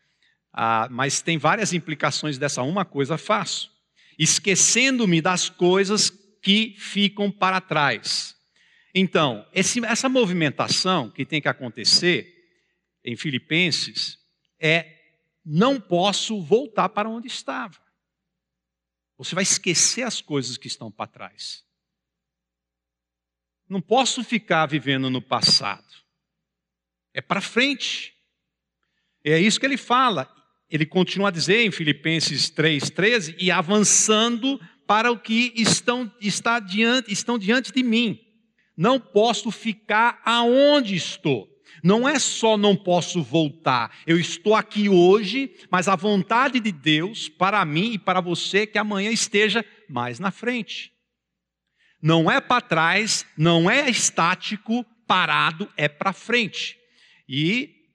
Ah, 0.53 0.87
mas 0.89 1.21
tem 1.21 1.37
várias 1.37 1.73
implicações 1.73 2.37
dessa 2.37 2.63
uma 2.63 2.85
coisa 2.85 3.17
faço. 3.17 3.71
Esquecendo-me 4.17 5.21
das 5.21 5.49
coisas 5.49 6.09
que 6.41 6.73
ficam 6.77 7.29
para 7.29 7.61
trás. 7.61 8.35
Então, 8.95 9.45
esse, 9.53 9.85
essa 9.85 10.09
movimentação 10.09 11.09
que 11.11 11.25
tem 11.25 11.41
que 11.41 11.47
acontecer 11.47 12.33
em 13.03 13.15
Filipenses 13.15 14.17
é: 14.59 14.95
não 15.45 15.79
posso 15.79 16.41
voltar 16.41 16.89
para 16.89 17.09
onde 17.09 17.27
estava. 17.27 17.86
Você 19.17 19.33
vai 19.33 19.43
esquecer 19.43 20.03
as 20.03 20.21
coisas 20.21 20.57
que 20.57 20.67
estão 20.67 20.91
para 20.91 21.07
trás. 21.07 21.65
Não 23.67 23.81
posso 23.81 24.23
ficar 24.23 24.65
vivendo 24.67 25.09
no 25.09 25.21
passado. 25.21 25.87
É 27.13 27.21
para 27.21 27.41
frente. 27.41 28.15
É 29.23 29.39
isso 29.39 29.59
que 29.59 29.65
ele 29.65 29.77
fala. 29.77 30.33
Ele 30.69 30.85
continua 30.85 31.29
a 31.29 31.31
dizer 31.31 31.65
em 31.65 31.71
Filipenses 31.71 32.51
3,13: 32.51 33.35
e 33.39 33.49
avançando 33.49 34.59
para 34.85 35.11
o 35.11 35.19
que 35.19 35.51
estão, 35.55 36.11
está 36.21 36.59
diante, 36.59 37.11
estão 37.11 37.37
diante 37.37 37.71
de 37.73 37.83
mim. 37.83 38.19
Não 38.75 38.99
posso 38.99 39.49
ficar 39.51 40.21
aonde 40.23 40.95
estou. 40.95 41.49
Não 41.83 42.07
é 42.07 42.17
só 42.19 42.57
não 42.57 42.75
posso 42.75 43.21
voltar, 43.21 43.95
eu 44.05 44.19
estou 44.19 44.55
aqui 44.55 44.89
hoje, 44.89 45.53
mas 45.69 45.87
a 45.87 45.95
vontade 45.95 46.59
de 46.59 46.71
Deus 46.71 47.29
para 47.29 47.63
mim 47.65 47.93
e 47.93 47.99
para 47.99 48.21
você 48.21 48.59
é 48.59 48.65
que 48.65 48.77
amanhã 48.77 49.11
esteja 49.11 49.63
mais 49.89 50.19
na 50.19 50.31
frente. 50.31 50.91
Não 52.01 52.29
é 52.29 52.39
para 52.39 52.61
trás, 52.61 53.25
não 53.37 53.69
é 53.69 53.89
estático, 53.89 54.85
parado, 55.07 55.71
é 55.75 55.87
para 55.87 56.13
frente. 56.13 56.77
E, 57.27 57.85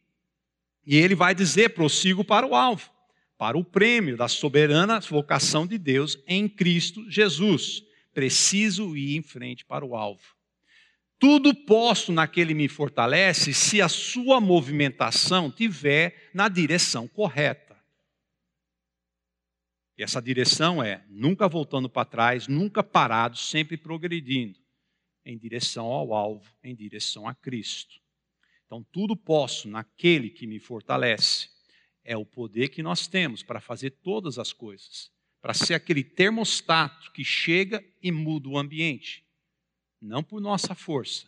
e 0.84 0.96
ele 0.96 1.14
vai 1.14 1.34
dizer: 1.34 1.70
prossigo 1.70 2.24
para 2.24 2.46
o 2.46 2.54
alvo, 2.54 2.90
para 3.38 3.56
o 3.56 3.64
prêmio 3.64 4.16
da 4.16 4.28
soberana 4.28 5.00
vocação 5.00 5.66
de 5.66 5.78
Deus 5.78 6.18
em 6.26 6.48
Cristo 6.48 7.08
Jesus. 7.10 7.82
Preciso 8.12 8.96
ir 8.96 9.16
em 9.16 9.22
frente 9.22 9.64
para 9.64 9.84
o 9.84 9.94
alvo. 9.94 10.22
Tudo 11.22 11.54
posso 11.54 12.10
naquele 12.10 12.52
me 12.52 12.66
fortalece 12.66 13.54
se 13.54 13.80
a 13.80 13.88
sua 13.88 14.40
movimentação 14.40 15.52
tiver 15.52 16.32
na 16.34 16.48
direção 16.48 17.06
correta. 17.06 17.80
E 19.96 20.02
essa 20.02 20.20
direção 20.20 20.82
é 20.82 21.06
nunca 21.08 21.48
voltando 21.48 21.88
para 21.88 22.04
trás, 22.04 22.48
nunca 22.48 22.82
parado, 22.82 23.36
sempre 23.38 23.76
progredindo. 23.76 24.58
em 25.24 25.38
direção 25.38 25.86
ao 25.86 26.12
alvo, 26.12 26.52
em 26.60 26.74
direção 26.74 27.28
a 27.28 27.34
Cristo. 27.36 28.00
Então, 28.66 28.84
tudo 28.90 29.16
posso 29.16 29.68
naquele 29.68 30.28
que 30.28 30.48
me 30.48 30.58
fortalece. 30.58 31.48
É 32.02 32.16
o 32.16 32.26
poder 32.26 32.70
que 32.70 32.82
nós 32.82 33.06
temos 33.06 33.44
para 33.44 33.60
fazer 33.60 33.90
todas 34.02 34.40
as 34.40 34.52
coisas, 34.52 35.12
para 35.40 35.54
ser 35.54 35.74
aquele 35.74 36.02
termostato 36.02 37.12
que 37.12 37.24
chega 37.24 37.80
e 38.02 38.10
muda 38.10 38.48
o 38.48 38.58
ambiente, 38.58 39.21
não 40.02 40.22
por 40.22 40.40
nossa 40.40 40.74
força, 40.74 41.26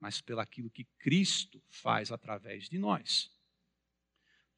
mas 0.00 0.20
pelaquilo 0.20 0.70
que 0.70 0.86
Cristo 0.98 1.62
faz 1.68 2.12
através 2.12 2.68
de 2.68 2.78
nós. 2.78 3.30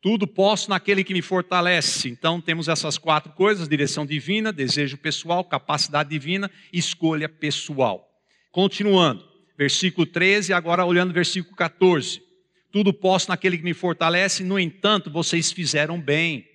Tudo 0.01 0.29
posso 0.29 0.71
naquele 0.71 1.03
que 1.03 1.13
me 1.13 1.23
fortalece. 1.23 2.09
Então 2.09 2.41
temos 2.41 2.69
essas 2.69 2.97
quatro 2.97 3.33
coisas: 3.33 3.69
direção 3.69 4.07
divina, 4.07 4.53
desejo 4.53 4.97
pessoal, 4.97 5.45
capacidade 5.45 6.11
divina, 6.11 6.51
escolha 6.73 7.29
pessoal. 7.29 8.09
Continuando, 8.53 9.27
versículo 9.57 10.07
13, 10.07 10.53
agora 10.53 10.85
olhando 10.85 11.13
versículo 11.13 11.57
14. 11.57 12.23
Tudo 12.71 12.93
posso 12.93 13.31
naquele 13.31 13.57
que 13.57 13.65
me 13.65 13.75
fortalece, 13.75 14.45
no 14.45 14.59
entanto, 14.59 15.11
vocês 15.11 15.51
fizeram 15.51 16.01
bem, 16.01 16.47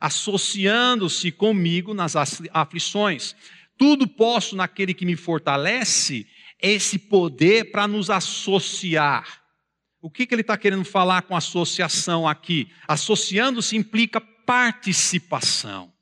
associando-se 0.00 1.30
comigo 1.30 1.94
nas 1.94 2.14
aflições. 2.52 3.34
Tudo 3.78 4.06
posso 4.08 4.56
naquele 4.56 4.92
que 4.92 5.06
me 5.06 5.16
fortalece, 5.16 6.26
esse 6.60 6.98
poder 6.98 7.70
para 7.70 7.86
nos 7.86 8.10
associar. 8.10 9.42
O 10.00 10.10
que, 10.10 10.26
que 10.26 10.34
ele 10.34 10.42
está 10.42 10.58
querendo 10.58 10.84
falar 10.84 11.22
com 11.22 11.36
associação 11.36 12.26
aqui? 12.26 12.70
Associando-se 12.86 13.76
implica 13.76 14.20
participação. 14.20 15.92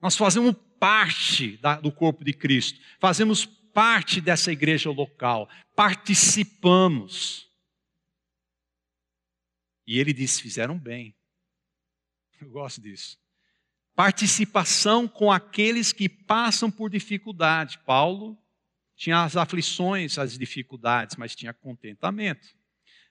Nós 0.00 0.16
fazemos 0.16 0.54
parte 0.78 1.58
da, 1.58 1.78
do 1.78 1.92
corpo 1.92 2.24
de 2.24 2.32
Cristo, 2.32 2.80
fazemos 2.98 3.44
parte 3.44 4.20
dessa 4.20 4.50
igreja 4.50 4.90
local, 4.90 5.48
participamos. 5.76 7.48
E 9.86 9.98
ele 9.98 10.12
disse: 10.12 10.40
fizeram 10.40 10.78
bem. 10.78 11.14
Eu 12.40 12.48
gosto 12.48 12.80
disso. 12.80 13.19
Participação 13.94 15.06
com 15.06 15.30
aqueles 15.30 15.92
que 15.92 16.08
passam 16.08 16.70
por 16.70 16.90
dificuldade. 16.90 17.78
Paulo 17.84 18.38
tinha 18.96 19.22
as 19.22 19.36
aflições, 19.36 20.18
as 20.18 20.36
dificuldades, 20.38 21.16
mas 21.16 21.34
tinha 21.34 21.52
contentamento. 21.52 22.48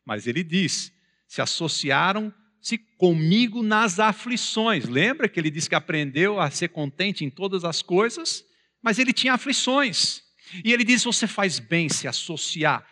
Mas 0.05 0.27
ele 0.27 0.43
diz: 0.43 0.91
se 1.27 1.41
associaram-se 1.41 2.77
comigo 2.97 3.61
nas 3.61 3.99
aflições. 3.99 4.85
Lembra 4.85 5.29
que 5.29 5.39
ele 5.39 5.51
disse 5.51 5.69
que 5.69 5.75
aprendeu 5.75 6.39
a 6.39 6.49
ser 6.49 6.69
contente 6.69 7.23
em 7.23 7.29
todas 7.29 7.63
as 7.63 7.81
coisas, 7.81 8.43
mas 8.81 8.99
ele 8.99 9.13
tinha 9.13 9.33
aflições. 9.33 10.23
E 10.63 10.73
ele 10.73 10.83
diz: 10.83 11.03
você 11.03 11.27
faz 11.27 11.59
bem 11.59 11.89
se 11.89 12.07
associar, 12.07 12.85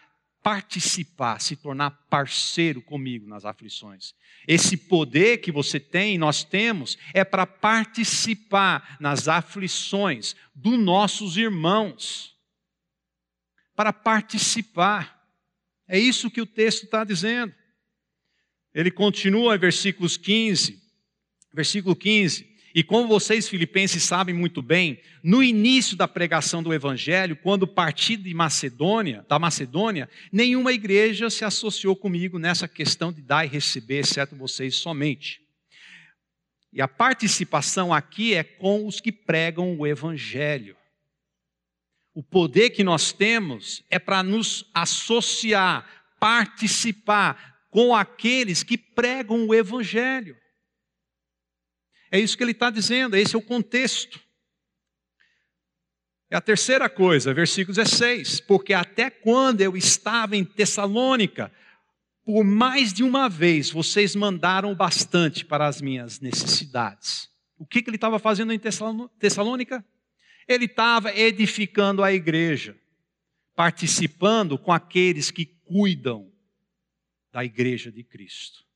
participar, 0.47 1.41
se 1.41 1.57
tornar 1.57 1.91
parceiro 2.09 2.81
comigo 2.81 3.27
nas 3.27 3.43
aflições. 3.43 4.15
Esse 4.47 4.77
poder 4.77 5.39
que 5.39 5.51
você 5.51 5.77
tem, 5.77 6.17
nós 6.17 6.41
temos, 6.41 6.97
é 7.13 7.25
para 7.25 7.45
participar 7.45 8.95
nas 8.97 9.27
aflições 9.27 10.37
dos 10.55 10.79
nossos 10.79 11.35
irmãos 11.35 12.33
para 13.75 13.91
participar. 13.91 15.21
É 15.85 15.99
isso 15.99 16.31
que 16.31 16.39
o 16.39 16.45
texto 16.45 16.85
está 16.85 17.03
dizendo. 17.03 17.53
Ele 18.73 18.89
continua 18.89 19.57
em 19.57 19.59
versículos 19.59 20.15
15, 20.15 20.81
versículo 21.53 21.93
15. 21.93 22.56
E 22.73 22.83
como 22.83 23.07
vocês 23.07 23.47
filipenses 23.47 24.03
sabem 24.03 24.35
muito 24.35 24.61
bem, 24.61 24.99
no 25.23 25.41
início 25.41 25.97
da 25.97 26.07
pregação 26.07 26.61
do 26.61 26.73
evangelho, 26.73 27.35
quando 27.35 27.67
parti 27.67 28.15
de 28.15 28.33
Macedônia, 28.33 29.25
da 29.27 29.39
Macedônia, 29.39 30.09
nenhuma 30.31 30.73
igreja 30.73 31.29
se 31.29 31.43
associou 31.43 31.95
comigo 31.95 32.37
nessa 32.37 32.67
questão 32.67 33.11
de 33.11 33.21
dar 33.21 33.45
e 33.45 33.49
receber, 33.49 33.99
exceto 33.99 34.35
vocês 34.35 34.75
somente. 34.75 35.41
E 36.71 36.81
a 36.81 36.87
participação 36.87 37.93
aqui 37.93 38.33
é 38.33 38.43
com 38.43 38.85
os 38.85 38.99
que 38.99 39.11
pregam 39.11 39.77
o 39.77 39.87
evangelho 39.87 40.75
o 42.17 42.23
poder 42.23 42.71
que 42.71 42.83
nós 42.83 43.11
temos 43.11 43.83
é 43.91 43.99
para 43.99 44.23
nos 44.23 44.65
associar, 44.73 45.87
participar 46.19 47.59
com 47.69 47.95
aqueles 47.95 48.63
que 48.63 48.75
pregam 48.75 49.45
o 49.45 49.53
Evangelho. 49.53 50.35
É 52.11 52.19
isso 52.19 52.37
que 52.37 52.43
ele 52.43 52.51
está 52.51 52.69
dizendo, 52.69 53.15
esse 53.15 53.35
é 53.35 53.37
o 53.37 53.41
contexto. 53.41 54.19
É 56.29 56.35
a 56.35 56.41
terceira 56.41 56.89
coisa, 56.89 57.33
versículo 57.33 57.75
16: 57.75 58.41
Porque 58.41 58.73
até 58.73 59.09
quando 59.09 59.61
eu 59.61 59.77
estava 59.77 60.35
em 60.35 60.43
Tessalônica, 60.43 61.51
por 62.25 62.43
mais 62.43 62.91
de 62.91 63.03
uma 63.03 63.29
vez 63.29 63.69
vocês 63.69 64.13
mandaram 64.13 64.75
bastante 64.75 65.45
para 65.45 65.65
as 65.65 65.81
minhas 65.81 66.19
necessidades. 66.19 67.29
O 67.57 67.65
que, 67.65 67.81
que 67.81 67.89
ele 67.89 67.95
estava 67.95 68.19
fazendo 68.19 68.51
em 68.51 68.59
Tessalônica? 68.59 69.83
Ele 70.47 70.65
estava 70.65 71.17
edificando 71.17 72.03
a 72.03 72.11
igreja, 72.11 72.77
participando 73.55 74.57
com 74.57 74.71
aqueles 74.71 75.31
que 75.31 75.45
cuidam 75.45 76.29
da 77.31 77.43
igreja 77.43 77.91
de 77.91 78.03
Cristo. 78.03 78.66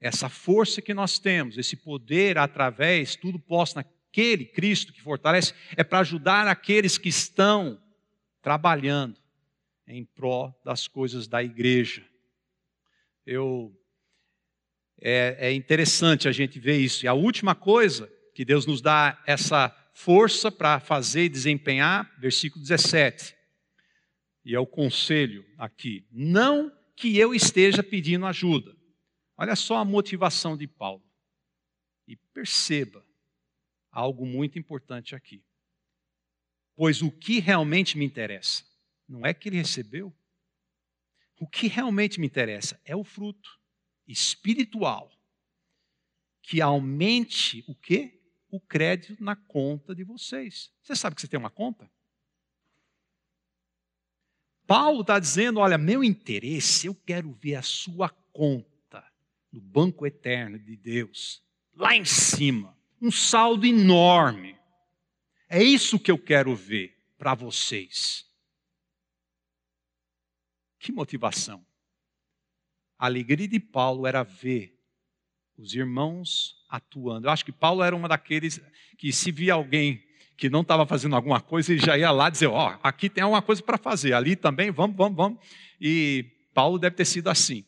Essa 0.00 0.28
força 0.28 0.82
que 0.82 0.92
nós 0.92 1.18
temos, 1.18 1.56
esse 1.56 1.76
poder 1.76 2.38
através, 2.38 3.16
tudo 3.16 3.38
posto 3.38 3.76
naquele 3.76 4.44
Cristo 4.44 4.92
que 4.92 5.00
fortalece, 5.00 5.54
é 5.76 5.82
para 5.82 6.00
ajudar 6.00 6.46
aqueles 6.46 6.98
que 6.98 7.08
estão 7.08 7.80
trabalhando 8.42 9.16
em 9.86 10.04
pró 10.04 10.54
das 10.64 10.86
coisas 10.86 11.26
da 11.26 11.42
igreja. 11.42 12.04
Eu 13.24 13.74
é, 15.00 15.36
é 15.48 15.52
interessante 15.52 16.28
a 16.28 16.32
gente 16.32 16.58
ver 16.58 16.78
isso. 16.78 17.04
E 17.04 17.08
a 17.08 17.14
última 17.14 17.54
coisa 17.54 18.10
que 18.34 18.44
Deus 18.44 18.66
nos 18.66 18.80
dá 18.80 19.22
essa 19.26 19.74
força 19.94 20.50
para 20.52 20.78
fazer 20.78 21.24
e 21.24 21.28
desempenhar, 21.28 22.10
versículo 22.18 22.62
17. 22.62 23.34
E 24.44 24.54
é 24.54 24.60
o 24.60 24.66
conselho 24.66 25.44
aqui. 25.58 26.06
Não 26.12 26.70
que 26.94 27.18
eu 27.18 27.34
esteja 27.34 27.82
pedindo 27.82 28.26
ajuda. 28.26 28.74
Olha 29.36 29.56
só 29.56 29.76
a 29.76 29.84
motivação 29.84 30.56
de 30.56 30.66
Paulo. 30.66 31.04
E 32.06 32.16
perceba 32.16 33.04
algo 33.90 34.24
muito 34.24 34.58
importante 34.58 35.14
aqui. 35.14 35.42
Pois 36.74 37.02
o 37.02 37.10
que 37.10 37.40
realmente 37.40 37.96
me 37.96 38.04
interessa 38.04 38.64
não 39.08 39.24
é 39.24 39.32
que 39.32 39.48
ele 39.48 39.56
recebeu. 39.56 40.14
O 41.38 41.46
que 41.46 41.66
realmente 41.68 42.18
me 42.18 42.26
interessa 42.26 42.80
é 42.84 42.94
o 42.96 43.04
fruto 43.04 43.60
espiritual 44.06 45.12
que 46.40 46.60
aumente 46.60 47.64
o 47.66 47.74
quê? 47.74 48.16
o 48.50 48.60
crédito 48.60 49.22
na 49.22 49.36
conta 49.36 49.94
de 49.94 50.04
vocês. 50.04 50.72
Você 50.82 50.96
sabe 50.96 51.14
que 51.14 51.22
você 51.22 51.28
tem 51.28 51.38
uma 51.38 51.50
conta? 51.50 51.88
Paulo 54.66 55.02
está 55.02 55.18
dizendo: 55.18 55.60
olha, 55.60 55.78
meu 55.78 56.02
interesse, 56.02 56.86
eu 56.86 56.94
quero 56.94 57.32
ver 57.32 57.56
a 57.56 57.62
sua 57.62 58.08
conta 58.32 58.75
no 59.56 59.62
banco 59.62 60.06
eterno 60.06 60.58
de 60.58 60.76
Deus, 60.76 61.42
lá 61.74 61.96
em 61.96 62.04
cima, 62.04 62.76
um 63.00 63.10
saldo 63.10 63.64
enorme. 63.64 64.54
É 65.48 65.62
isso 65.62 65.98
que 65.98 66.10
eu 66.10 66.18
quero 66.18 66.54
ver 66.54 66.94
para 67.16 67.34
vocês. 67.34 68.26
Que 70.78 70.92
motivação! 70.92 71.64
A 72.98 73.06
alegria 73.06 73.48
de 73.48 73.58
Paulo 73.58 74.06
era 74.06 74.22
ver 74.22 74.78
os 75.56 75.74
irmãos 75.74 76.54
atuando. 76.68 77.26
Eu 77.26 77.30
acho 77.30 77.44
que 77.44 77.52
Paulo 77.52 77.82
era 77.82 77.96
uma 77.96 78.08
daqueles 78.08 78.60
que, 78.98 79.10
se 79.10 79.32
via 79.32 79.54
alguém 79.54 80.04
que 80.36 80.50
não 80.50 80.60
estava 80.60 80.84
fazendo 80.86 81.16
alguma 81.16 81.40
coisa, 81.40 81.72
ele 81.72 81.80
já 81.80 81.96
ia 81.96 82.10
lá 82.10 82.28
dizer: 82.28 82.48
Ó, 82.48 82.74
oh, 82.74 82.78
aqui 82.82 83.08
tem 83.08 83.24
alguma 83.24 83.40
coisa 83.40 83.62
para 83.62 83.78
fazer, 83.78 84.12
ali 84.12 84.36
também, 84.36 84.70
vamos, 84.70 84.94
vamos, 84.94 85.16
vamos. 85.16 85.40
E 85.80 86.26
Paulo 86.52 86.78
deve 86.78 86.96
ter 86.96 87.06
sido 87.06 87.30
assim. 87.30 87.64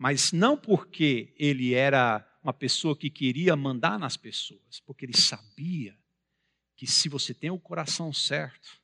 Mas 0.00 0.32
não 0.32 0.56
porque 0.56 1.34
ele 1.38 1.74
era 1.74 2.26
uma 2.42 2.54
pessoa 2.54 2.96
que 2.96 3.10
queria 3.10 3.54
mandar 3.54 3.98
nas 3.98 4.16
pessoas, 4.16 4.80
porque 4.86 5.04
ele 5.04 5.14
sabia 5.14 5.94
que 6.74 6.86
se 6.86 7.06
você 7.06 7.34
tem 7.34 7.50
o 7.50 7.58
coração 7.58 8.10
certo, 8.10 8.80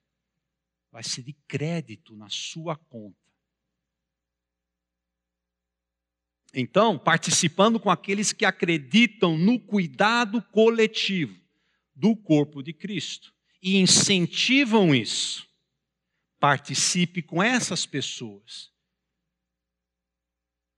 vai 0.92 1.02
ser 1.02 1.22
de 1.22 1.32
crédito 1.48 2.14
na 2.14 2.28
sua 2.28 2.76
conta. 2.76 3.16
Então, 6.52 6.98
participando 6.98 7.80
com 7.80 7.88
aqueles 7.88 8.34
que 8.34 8.44
acreditam 8.44 9.38
no 9.38 9.58
cuidado 9.58 10.42
coletivo 10.42 11.34
do 11.94 12.14
corpo 12.14 12.62
de 12.62 12.74
Cristo 12.74 13.32
e 13.62 13.78
incentivam 13.78 14.94
isso. 14.94 15.48
Participe 16.38 17.22
com 17.22 17.42
essas 17.42 17.86
pessoas. 17.86 18.75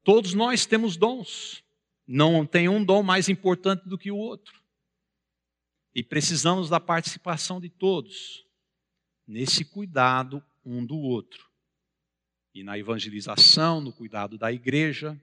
Todos 0.03 0.35
nós 0.35 0.67
temos 0.67 0.97
dons. 0.97 1.63
Não 2.07 2.47
tem 2.47 2.69
um 2.69 2.83
dom 2.83 3.03
mais 3.03 3.29
importante 3.29 3.89
do 3.89 3.99
que 3.99 4.11
o 4.11 4.17
outro. 4.17 4.59
E 5.95 6.03
precisamos 6.03 6.69
da 6.69 6.81
participação 6.81 7.61
de 7.61 7.69
todos 7.69 8.47
nesse 9.27 9.65
cuidado 9.65 10.43
um 10.65 10.85
do 10.85 10.97
outro. 10.97 11.47
E 12.55 12.65
na 12.65 12.79
evangelização, 12.79 13.81
no 13.81 13.93
cuidado 13.93 14.39
da 14.39 14.51
igreja. 14.51 15.21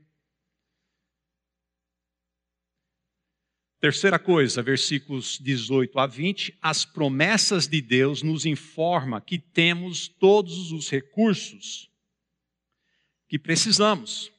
Terceira 3.79 4.17
coisa, 4.17 4.61
versículos 4.61 5.37
18 5.39 5.99
a 5.99 6.07
20, 6.07 6.57
as 6.61 6.85
promessas 6.85 7.67
de 7.67 7.81
Deus 7.81 8.21
nos 8.21 8.45
informa 8.45 9.21
que 9.21 9.37
temos 9.37 10.07
todos 10.07 10.71
os 10.71 10.89
recursos 10.89 11.89
que 13.27 13.37
precisamos. 13.37 14.31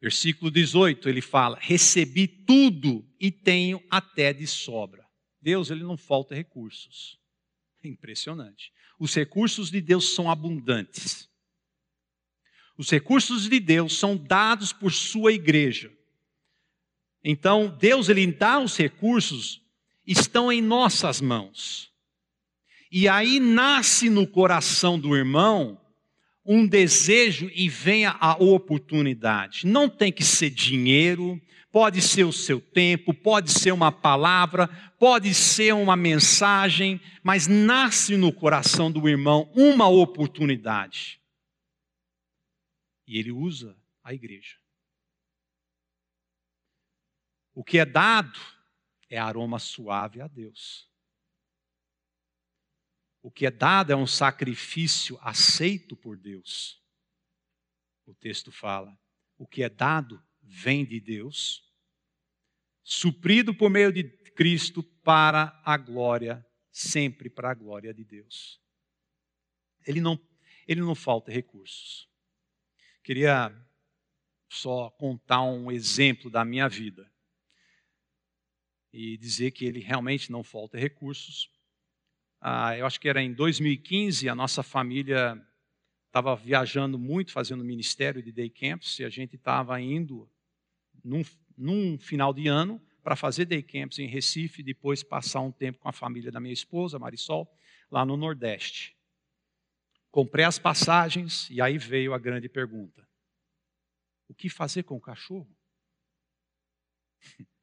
Versículo 0.00 0.50
18, 0.50 1.08
ele 1.08 1.20
fala: 1.20 1.58
"Recebi 1.60 2.26
tudo 2.26 3.04
e 3.18 3.30
tenho 3.30 3.82
até 3.90 4.32
de 4.32 4.46
sobra". 4.46 5.06
Deus, 5.40 5.70
ele 5.70 5.82
não 5.82 5.96
falta 5.96 6.34
recursos. 6.34 7.18
É 7.82 7.88
impressionante. 7.88 8.72
Os 8.98 9.14
recursos 9.14 9.70
de 9.70 9.80
Deus 9.80 10.14
são 10.14 10.30
abundantes. 10.30 11.28
Os 12.76 12.90
recursos 12.90 13.48
de 13.48 13.58
Deus 13.58 13.96
são 13.96 14.16
dados 14.16 14.72
por 14.72 14.92
sua 14.92 15.32
igreja. 15.32 15.92
Então, 17.22 17.76
Deus 17.78 18.08
ele 18.08 18.26
dá 18.26 18.60
os 18.60 18.76
recursos 18.76 19.60
estão 20.08 20.50
em 20.50 20.62
nossas 20.62 21.20
mãos. 21.20 21.92
E 22.90 23.06
aí 23.06 23.38
nasce 23.38 24.08
no 24.08 24.26
coração 24.26 24.98
do 24.98 25.14
irmão 25.14 25.78
um 26.48 26.66
desejo 26.66 27.50
e 27.54 27.68
venha 27.68 28.16
a 28.18 28.34
oportunidade. 28.42 29.66
Não 29.66 29.86
tem 29.86 30.10
que 30.10 30.24
ser 30.24 30.48
dinheiro, 30.48 31.38
pode 31.70 32.00
ser 32.00 32.24
o 32.24 32.32
seu 32.32 32.58
tempo, 32.58 33.12
pode 33.12 33.50
ser 33.50 33.70
uma 33.70 33.92
palavra, 33.92 34.66
pode 34.98 35.34
ser 35.34 35.74
uma 35.74 35.94
mensagem, 35.94 36.98
mas 37.22 37.46
nasce 37.46 38.16
no 38.16 38.32
coração 38.32 38.90
do 38.90 39.06
irmão 39.06 39.52
uma 39.54 39.88
oportunidade. 39.88 41.20
E 43.06 43.18
ele 43.18 43.30
usa 43.30 43.76
a 44.02 44.14
igreja. 44.14 44.56
O 47.54 47.62
que 47.62 47.78
é 47.78 47.84
dado 47.84 48.40
é 49.10 49.18
aroma 49.18 49.58
suave 49.58 50.22
a 50.22 50.28
Deus. 50.28 50.88
O 53.28 53.30
que 53.30 53.44
é 53.44 53.50
dado 53.50 53.92
é 53.92 53.94
um 53.94 54.06
sacrifício 54.06 55.18
aceito 55.20 55.94
por 55.94 56.16
Deus. 56.16 56.82
O 58.06 58.14
texto 58.14 58.50
fala: 58.50 58.98
o 59.36 59.46
que 59.46 59.62
é 59.62 59.68
dado 59.68 60.18
vem 60.40 60.82
de 60.82 60.98
Deus, 60.98 61.62
suprido 62.82 63.54
por 63.54 63.68
meio 63.68 63.92
de 63.92 64.04
Cristo 64.34 64.82
para 64.82 65.60
a 65.62 65.76
glória, 65.76 66.42
sempre 66.72 67.28
para 67.28 67.50
a 67.50 67.54
glória 67.54 67.92
de 67.92 68.02
Deus. 68.02 68.58
Ele 69.86 70.00
não, 70.00 70.18
ele 70.66 70.80
não 70.80 70.94
falta 70.94 71.30
recursos. 71.30 72.08
Queria 73.04 73.54
só 74.48 74.88
contar 74.92 75.42
um 75.42 75.70
exemplo 75.70 76.30
da 76.30 76.46
minha 76.46 76.66
vida 76.66 77.12
e 78.90 79.18
dizer 79.18 79.50
que 79.50 79.66
ele 79.66 79.80
realmente 79.80 80.32
não 80.32 80.42
falta 80.42 80.78
recursos, 80.78 81.57
ah, 82.40 82.76
eu 82.76 82.86
acho 82.86 83.00
que 83.00 83.08
era 83.08 83.22
em 83.22 83.32
2015, 83.32 84.28
a 84.28 84.34
nossa 84.34 84.62
família 84.62 85.40
estava 86.06 86.34
viajando 86.36 86.98
muito, 86.98 87.32
fazendo 87.32 87.64
ministério 87.64 88.22
de 88.22 88.32
day 88.32 88.48
camps, 88.48 88.98
e 88.98 89.04
a 89.04 89.08
gente 89.08 89.36
estava 89.36 89.80
indo 89.80 90.30
num, 91.04 91.22
num 91.56 91.98
final 91.98 92.32
de 92.32 92.48
ano 92.48 92.80
para 93.02 93.16
fazer 93.16 93.44
day 93.44 93.62
camps 93.62 93.98
em 93.98 94.06
Recife, 94.06 94.62
depois 94.62 95.02
passar 95.02 95.40
um 95.40 95.52
tempo 95.52 95.78
com 95.78 95.88
a 95.88 95.92
família 95.92 96.30
da 96.30 96.40
minha 96.40 96.52
esposa, 96.52 96.98
Marisol, 96.98 97.50
lá 97.90 98.04
no 98.04 98.16
Nordeste. 98.16 98.96
Comprei 100.10 100.44
as 100.44 100.58
passagens 100.58 101.48
e 101.50 101.60
aí 101.60 101.76
veio 101.78 102.14
a 102.14 102.18
grande 102.18 102.48
pergunta: 102.48 103.06
o 104.28 104.34
que 104.34 104.48
fazer 104.48 104.82
com 104.82 104.96
o 104.96 105.00
cachorro? 105.00 105.48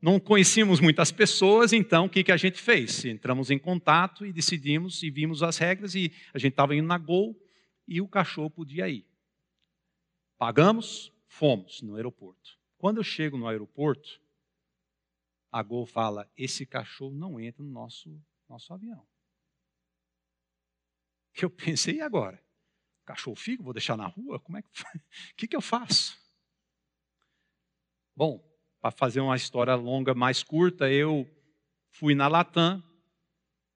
não 0.00 0.18
conhecíamos 0.18 0.80
muitas 0.80 1.12
pessoas, 1.12 1.72
então 1.72 2.06
o 2.06 2.08
que, 2.08 2.24
que 2.24 2.32
a 2.32 2.36
gente 2.36 2.60
fez? 2.60 3.04
Entramos 3.04 3.50
em 3.50 3.58
contato 3.58 4.24
e 4.24 4.32
decidimos 4.32 5.02
e 5.02 5.10
vimos 5.10 5.42
as 5.42 5.58
regras 5.58 5.94
e 5.94 6.12
a 6.32 6.38
gente 6.38 6.52
estava 6.52 6.74
indo 6.74 6.86
na 6.86 6.96
Gol 6.96 7.38
e 7.86 8.00
o 8.00 8.08
cachorro 8.08 8.50
podia 8.50 8.88
ir. 8.88 9.06
Pagamos, 10.38 11.12
fomos 11.26 11.82
no 11.82 11.96
aeroporto. 11.96 12.58
Quando 12.78 12.96
eu 12.96 13.04
chego 13.04 13.36
no 13.36 13.46
aeroporto, 13.46 14.20
a 15.52 15.62
Gol 15.62 15.84
fala: 15.84 16.30
esse 16.34 16.64
cachorro 16.64 17.14
não 17.14 17.38
entra 17.38 17.62
no 17.62 17.70
nosso, 17.70 18.18
nosso 18.48 18.72
avião. 18.72 19.06
Eu 21.42 21.50
pensei, 21.50 21.96
e 21.96 22.00
agora? 22.00 22.42
O 23.02 23.04
cachorro 23.04 23.36
fica, 23.36 23.62
vou 23.62 23.72
deixar 23.72 23.96
na 23.96 24.06
rua? 24.06 24.40
Como 24.40 24.56
é 24.56 24.62
que, 24.62 24.68
o 25.32 25.36
que, 25.36 25.48
que 25.48 25.56
eu 25.56 25.60
faço? 25.60 26.18
Bom, 28.16 28.49
para 28.80 28.90
fazer 28.90 29.20
uma 29.20 29.36
história 29.36 29.74
longa 29.74 30.14
mais 30.14 30.42
curta, 30.42 30.90
eu 30.90 31.28
fui 31.90 32.14
na 32.14 32.26
Latam, 32.28 32.82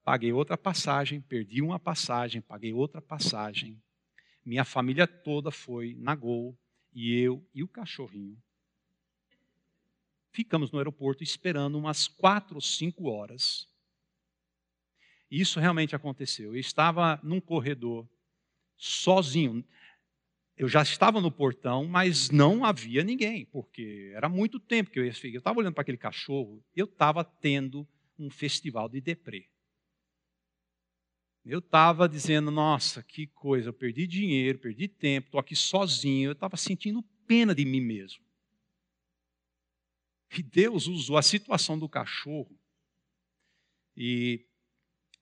paguei 0.03 0.33
outra 0.33 0.57
passagem, 0.57 1.21
perdi 1.21 1.61
uma 1.61 1.79
passagem, 1.79 2.41
paguei 2.41 2.73
outra 2.73 3.01
passagem. 3.01 3.81
Minha 4.43 4.65
família 4.65 5.07
toda 5.07 5.51
foi 5.51 5.95
na 5.99 6.15
Gol 6.15 6.57
e 6.93 7.13
eu 7.19 7.47
e 7.53 7.63
o 7.63 7.67
cachorrinho. 7.67 8.41
Ficamos 10.31 10.71
no 10.71 10.79
aeroporto 10.79 11.23
esperando 11.23 11.77
umas 11.77 12.07
quatro 12.07 12.55
ou 12.55 12.61
cinco 12.61 13.05
horas. 13.05 13.69
Isso 15.29 15.59
realmente 15.59 15.95
aconteceu. 15.95 16.53
Eu 16.53 16.59
estava 16.59 17.19
num 17.23 17.39
corredor, 17.39 18.07
sozinho 18.75 19.63
eu 20.57 20.69
já 20.69 20.81
estava 20.81 21.19
no 21.19 21.31
portão, 21.31 21.85
mas 21.85 22.29
não 22.29 22.63
havia 22.63 23.03
ninguém, 23.03 23.45
porque 23.45 24.11
era 24.15 24.29
muito 24.29 24.59
tempo 24.59 24.89
que 24.89 24.99
eu 24.99 25.05
Eu 25.05 25.11
estava 25.11 25.59
olhando 25.59 25.73
para 25.73 25.81
aquele 25.81 25.97
cachorro, 25.97 26.63
eu 26.75 26.85
estava 26.85 27.23
tendo 27.23 27.87
um 28.17 28.29
festival 28.29 28.87
de 28.87 29.01
deprê. 29.01 29.49
Eu 31.43 31.59
estava 31.59 32.07
dizendo, 32.07 32.49
nossa, 32.49 33.03
que 33.03 33.27
coisa, 33.27 33.69
eu 33.69 33.73
perdi 33.73 34.07
dinheiro, 34.07 34.57
perdi 34.57 34.87
tempo, 34.87 35.27
estou 35.27 35.39
aqui 35.39 35.55
sozinho, 35.55 36.29
eu 36.29 36.33
estava 36.33 36.57
sentindo 36.57 37.03
pena 37.27 37.53
de 37.53 37.65
mim 37.65 37.81
mesmo. 37.81 38.23
E 40.37 40.41
Deus 40.41 40.87
usou 40.87 41.17
a 41.17 41.21
situação 41.21 41.77
do 41.77 41.87
cachorro. 41.87 42.57
E 43.95 44.45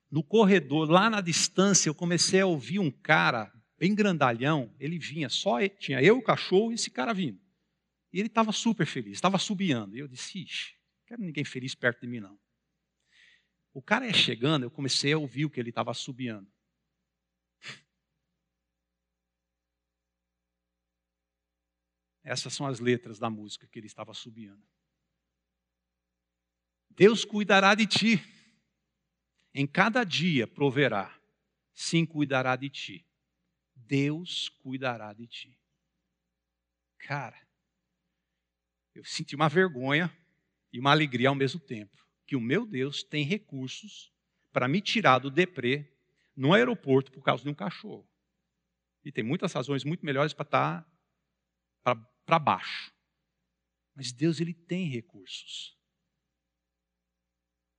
no 0.09 0.23
corredor, 0.23 0.89
lá 0.89 1.09
na 1.09 1.21
distância, 1.21 1.89
eu 1.89 1.95
comecei 1.95 2.39
a 2.39 2.45
ouvir 2.45 2.79
um 2.79 2.89
cara 2.89 3.51
bem 3.83 3.93
grandalhão, 3.93 4.73
ele 4.79 4.97
vinha, 4.97 5.27
só 5.27 5.59
tinha 5.67 6.01
eu, 6.01 6.17
o 6.17 6.23
cachorro 6.23 6.71
e 6.71 6.75
esse 6.75 6.89
cara 6.89 7.13
vindo. 7.13 7.37
E 8.13 8.19
ele 8.19 8.29
estava 8.29 8.53
super 8.53 8.87
feliz, 8.87 9.11
estava 9.11 9.37
subiando. 9.37 9.93
E 9.93 9.99
eu 9.99 10.07
disse, 10.07 10.39
ixi, 10.39 10.73
não 10.99 11.05
quero 11.05 11.21
ninguém 11.21 11.43
feliz 11.43 11.75
perto 11.75 11.99
de 11.99 12.07
mim, 12.07 12.21
não. 12.21 12.39
O 13.73 13.81
cara 13.81 14.07
ia 14.07 14.13
chegando, 14.13 14.63
eu 14.63 14.71
comecei 14.71 15.11
a 15.11 15.17
ouvir 15.17 15.43
o 15.43 15.49
que 15.49 15.59
ele 15.59 15.67
estava 15.67 15.93
subiando. 15.93 16.49
Essas 22.23 22.53
são 22.53 22.65
as 22.65 22.79
letras 22.79 23.19
da 23.19 23.29
música 23.29 23.67
que 23.67 23.77
ele 23.79 23.87
estava 23.87 24.13
subiando. 24.13 24.65
Deus 26.91 27.25
cuidará 27.25 27.75
de 27.75 27.85
ti. 27.85 28.23
Em 29.53 29.67
cada 29.67 30.05
dia 30.05 30.47
proverá. 30.47 31.13
Sim, 31.73 32.05
cuidará 32.05 32.55
de 32.55 32.69
ti. 32.69 33.05
Deus 33.87 34.49
cuidará 34.49 35.13
de 35.13 35.27
ti. 35.27 35.59
Cara, 36.99 37.39
eu 38.95 39.03
senti 39.03 39.36
uma 39.36 39.49
vergonha 39.49 40.15
e 40.71 40.79
uma 40.79 40.91
alegria 40.91 41.29
ao 41.29 41.36
mesmo 41.36 41.59
tempo, 41.59 41.97
que 42.25 42.36
o 42.36 42.41
meu 42.41 42.65
Deus 42.65 43.03
tem 43.03 43.23
recursos 43.23 44.11
para 44.51 44.67
me 44.67 44.81
tirar 44.81 45.19
do 45.19 45.29
deprê 45.29 45.91
no 46.36 46.53
aeroporto 46.53 47.11
por 47.11 47.23
causa 47.23 47.43
de 47.43 47.49
um 47.49 47.53
cachorro. 47.53 48.07
E 49.03 49.11
tem 49.11 49.23
muitas 49.23 49.53
razões 49.53 49.84
muito 49.84 50.05
melhores 50.05 50.34
para 50.34 50.45
estar 50.45 50.81
tá 51.84 51.95
para 52.25 52.39
baixo. 52.39 52.93
Mas 53.95 54.11
Deus 54.11 54.39
ele 54.39 54.53
tem 54.53 54.88
recursos. 54.88 55.77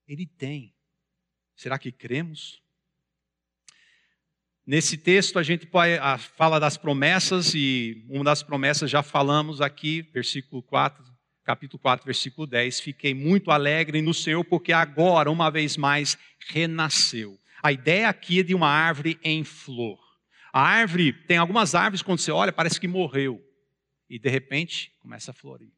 Ele 0.06 0.26
tem. 0.26 0.74
Será 1.56 1.78
que 1.78 1.90
cremos? 1.90 2.63
Nesse 4.66 4.96
texto 4.96 5.38
a 5.38 5.42
gente 5.42 5.68
fala 6.36 6.58
das 6.58 6.78
promessas 6.78 7.52
e 7.54 8.02
uma 8.08 8.24
das 8.24 8.42
promessas 8.42 8.90
já 8.90 9.02
falamos 9.02 9.60
aqui, 9.60 10.00
versículo 10.00 10.62
4, 10.62 11.04
capítulo 11.44 11.78
4, 11.78 12.06
versículo 12.06 12.46
10. 12.46 12.80
Fiquei 12.80 13.12
muito 13.12 13.50
alegre 13.50 14.00
no 14.00 14.14
Senhor 14.14 14.42
porque 14.42 14.72
agora, 14.72 15.30
uma 15.30 15.50
vez 15.50 15.76
mais, 15.76 16.16
renasceu. 16.48 17.38
A 17.62 17.72
ideia 17.72 18.08
aqui 18.08 18.40
é 18.40 18.42
de 18.42 18.54
uma 18.54 18.68
árvore 18.68 19.18
em 19.22 19.44
flor. 19.44 19.98
A 20.50 20.62
árvore, 20.62 21.12
tem 21.12 21.36
algumas 21.36 21.74
árvores 21.74 22.00
quando 22.00 22.20
você 22.20 22.32
olha, 22.32 22.52
parece 22.52 22.80
que 22.80 22.88
morreu. 22.88 23.42
E 24.08 24.18
de 24.18 24.30
repente 24.30 24.92
começa 24.98 25.30
a 25.30 25.34
florir. 25.34 25.72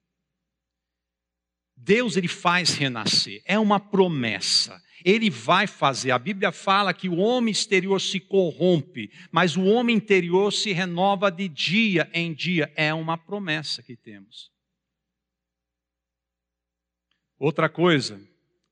Deus 1.77 2.17
ele 2.17 2.29
faz 2.29 2.71
renascer, 2.75 3.43
é 3.45 3.59
uma 3.59 3.81
promessa. 3.81 4.81
Ele 5.07 5.31
vai 5.31 5.69
fazer. 5.69 6.11
A 6.11 6.19
Bíblia 6.19 6.51
fala 6.51 6.93
que 6.93 7.09
o 7.09 7.19
homem 7.19 7.53
exterior 7.53 8.01
se 8.01 8.19
corrompe, 8.19 9.09
mas 9.31 9.57
o 9.57 9.63
homem 9.63 9.95
interior 9.95 10.53
se 10.53 10.73
renova 10.73 11.31
de 11.31 11.49
dia 11.49 12.11
em 12.13 12.35
dia. 12.35 12.73
É 12.75 12.93
uma 12.93 13.17
promessa 13.17 13.85
que 13.85 13.95
temos. 13.95 14.51
Outra 17.39 17.69
coisa, 17.69 18.21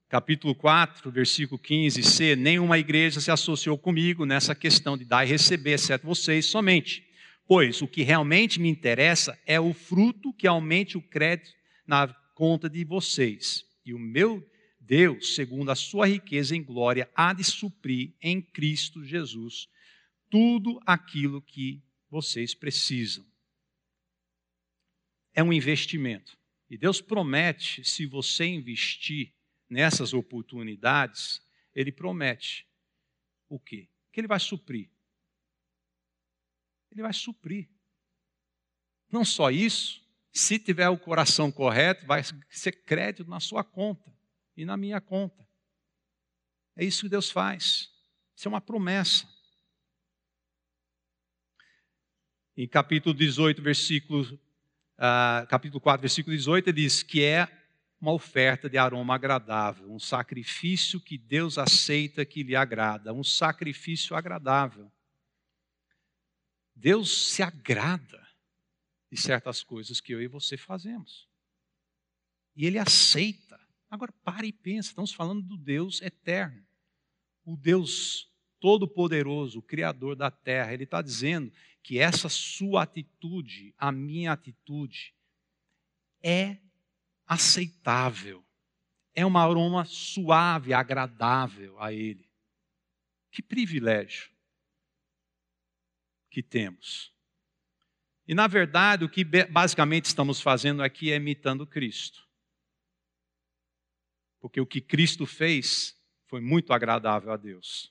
capítulo 0.09 0.57
4, 0.57 1.09
versículo 1.09 1.57
15c: 1.57 2.35
Nenhuma 2.35 2.81
igreja 2.81 3.21
se 3.21 3.31
associou 3.31 3.79
comigo 3.79 4.27
nessa 4.27 4.57
questão 4.57 4.99
de 4.99 5.05
dar 5.05 5.25
e 5.25 5.29
receber, 5.29 5.75
exceto 5.75 6.05
vocês 6.05 6.47
somente. 6.47 7.07
Pois 7.47 7.81
o 7.81 7.87
que 7.87 8.03
realmente 8.03 8.59
me 8.59 8.69
interessa 8.69 9.39
é 9.47 9.61
o 9.61 9.73
fruto 9.73 10.33
que 10.33 10.49
aumente 10.49 10.99
o 10.99 11.03
crédito 11.03 11.53
na 11.87 12.09
conta 12.35 12.69
de 12.69 12.85
vocês. 12.85 13.63
E 13.87 13.95
o 13.95 13.99
meu 14.01 14.45
Deus, 14.87 15.35
segundo 15.35 15.71
a 15.71 15.75
sua 15.75 16.07
riqueza 16.07 16.55
em 16.55 16.63
glória, 16.63 17.11
há 17.15 17.33
de 17.33 17.43
suprir 17.43 18.15
em 18.21 18.43
Cristo 18.43 19.03
Jesus 19.03 19.67
tudo 20.29 20.79
aquilo 20.85 21.41
que 21.41 21.83
vocês 22.11 22.55
precisam. 22.55 23.25
É 25.33 25.43
um 25.43 25.53
investimento. 25.53 26.37
E 26.69 26.77
Deus 26.77 27.01
promete, 27.01 27.83
se 27.85 28.05
você 28.05 28.45
investir 28.45 29.33
nessas 29.71 30.13
oportunidades, 30.13 31.41
Ele 31.75 31.91
promete 31.91 32.67
o 33.49 33.59
quê? 33.59 33.89
Que 34.13 34.21
Ele 34.21 34.29
vai 34.29 34.41
suprir. 34.41 34.91
Ele 36.93 37.03
vai 37.03 37.13
suprir. 37.13 37.71
Não 39.11 39.25
só 39.25 39.51
isso, 39.51 40.07
se 40.31 40.59
tiver 40.59 40.91
o 40.91 40.99
coração 40.99 41.51
correto, 41.51 42.07
vai 42.07 42.23
ser 42.51 42.73
crédito 42.85 43.29
na 43.29 43.41
sua 43.41 43.65
conta 43.65 44.14
e 44.57 44.65
na 44.65 44.77
minha 44.77 45.01
conta. 45.01 45.47
É 46.77 46.85
isso 46.85 47.03
que 47.03 47.09
Deus 47.09 47.31
faz. 47.31 47.91
Isso 48.35 48.47
é 48.47 48.49
uma 48.49 48.61
promessa. 48.61 49.29
Em 52.57 52.69
capítulo 52.69 53.15
18, 53.15 53.63
versículo, 53.63 54.23
uh, 54.23 55.47
capítulo 55.49 55.81
4, 55.81 56.01
versículo 56.01 56.37
18, 56.37 56.69
ele 56.69 56.83
diz 56.83 57.03
que 57.03 57.23
é 57.23 57.49
uma 58.01 58.13
oferta 58.13 58.69
de 58.69 58.77
aroma 58.77 59.15
agradável, 59.15 59.91
um 59.91 59.99
sacrifício 59.99 61.01
que 61.01 61.17
Deus 61.17 61.57
aceita 61.57 62.25
que 62.25 62.43
lhe 62.43 62.55
agrada, 62.55 63.13
um 63.13 63.25
sacrifício 63.25 64.15
agradável. 64.15 64.93
Deus 66.75 67.31
se 67.31 67.43
agrada 67.43 68.25
de 69.11 69.17
certas 69.17 69.63
coisas 69.63 70.01
que 70.01 70.13
eu 70.13 70.21
e 70.21 70.27
você 70.27 70.57
fazemos. 70.57 71.29
E 72.55 72.67
Ele 72.67 72.79
aceita. 72.79 73.64
Agora 73.95 74.11
pare 74.25 74.49
e 74.49 74.53
pense, 74.53 74.89
estamos 74.89 75.13
falando 75.13 75.41
do 75.41 75.57
Deus 75.57 76.03
eterno, 76.03 76.67
o 77.45 77.57
Deus 77.57 78.29
todo-poderoso, 78.59 79.61
o 79.61 79.63
Criador 79.63 80.17
da 80.17 80.33
terra. 80.33 80.75
Ele 80.75 80.83
está 80.83 81.01
dizendo 81.01 81.53
que 81.81 82.01
essa 82.01 82.29
sua 82.29 82.83
atitude, 82.83 83.73
a 83.79 83.93
minha 83.93 84.33
atitude, 84.33 85.15
é 86.21 86.59
aceitável. 87.25 88.45
É 89.15 89.25
um 89.25 89.39
aroma 89.39 89.85
suave, 89.85 90.75
agradável 90.75 91.81
a 91.81 91.93
Ele. 91.93 92.29
Que 93.31 93.41
privilégio 93.41 94.29
que 96.29 96.43
temos. 96.43 97.15
E, 98.27 98.35
na 98.35 98.49
verdade, 98.49 99.05
o 99.05 99.09
que 99.09 99.23
basicamente 99.23 100.07
estamos 100.07 100.41
fazendo 100.41 100.83
aqui 100.83 101.13
é 101.13 101.17
imitando 101.17 101.65
Cristo. 101.65 102.25
Porque 104.45 104.61
o 104.61 104.67
que 104.67 104.83
Cristo 104.83 105.25
fez 105.25 105.99
foi 106.27 106.39
muito 106.39 106.75
agradável 106.75 107.33
a 107.33 107.37
Deus. 107.39 107.91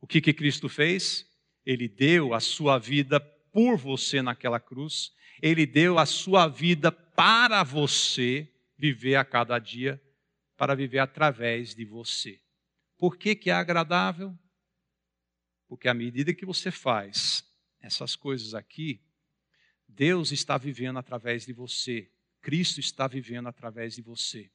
O 0.00 0.06
que, 0.06 0.20
que 0.20 0.32
Cristo 0.32 0.68
fez? 0.68 1.28
Ele 1.66 1.88
deu 1.88 2.32
a 2.32 2.38
sua 2.38 2.78
vida 2.78 3.18
por 3.50 3.76
você 3.76 4.22
naquela 4.22 4.60
cruz, 4.60 5.12
ele 5.42 5.66
deu 5.66 5.98
a 5.98 6.06
sua 6.06 6.46
vida 6.46 6.92
para 6.92 7.64
você 7.64 8.48
viver 8.78 9.16
a 9.16 9.24
cada 9.24 9.58
dia, 9.58 10.00
para 10.56 10.76
viver 10.76 11.00
através 11.00 11.74
de 11.74 11.84
você. 11.84 12.40
Por 12.96 13.16
que, 13.16 13.34
que 13.34 13.50
é 13.50 13.54
agradável? 13.54 14.38
Porque 15.66 15.88
à 15.88 15.94
medida 15.94 16.32
que 16.32 16.46
você 16.46 16.70
faz 16.70 17.44
essas 17.80 18.14
coisas 18.14 18.54
aqui, 18.54 19.02
Deus 19.88 20.30
está 20.30 20.56
vivendo 20.56 21.00
através 21.00 21.44
de 21.44 21.52
você. 21.52 22.08
Cristo 22.40 22.78
está 22.78 23.08
vivendo 23.08 23.48
através 23.48 23.96
de 23.96 24.02
você. 24.02 24.48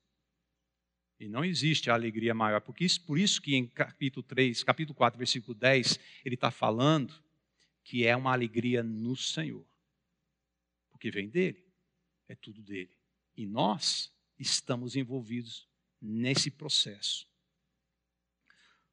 E 1.19 1.27
não 1.27 1.45
existe 1.45 1.89
alegria 1.89 2.33
maior. 2.33 2.61
Porque 2.61 2.83
isso, 2.83 3.01
por 3.01 3.17
isso 3.17 3.41
que 3.41 3.55
em 3.55 3.67
capítulo 3.67 4.23
3, 4.23 4.63
capítulo 4.63 4.95
4, 4.95 5.17
versículo 5.17 5.53
10, 5.53 5.99
ele 6.25 6.35
está 6.35 6.51
falando 6.51 7.13
que 7.83 8.05
é 8.05 8.15
uma 8.15 8.33
alegria 8.33 8.83
no 8.83 9.15
Senhor. 9.15 9.65
Porque 10.91 11.09
vem 11.09 11.29
dele. 11.29 11.63
É 12.27 12.35
tudo 12.35 12.61
dele. 12.61 12.91
E 13.37 13.45
nós 13.45 14.11
estamos 14.37 14.95
envolvidos 14.95 15.67
nesse 16.01 16.49
processo. 16.51 17.27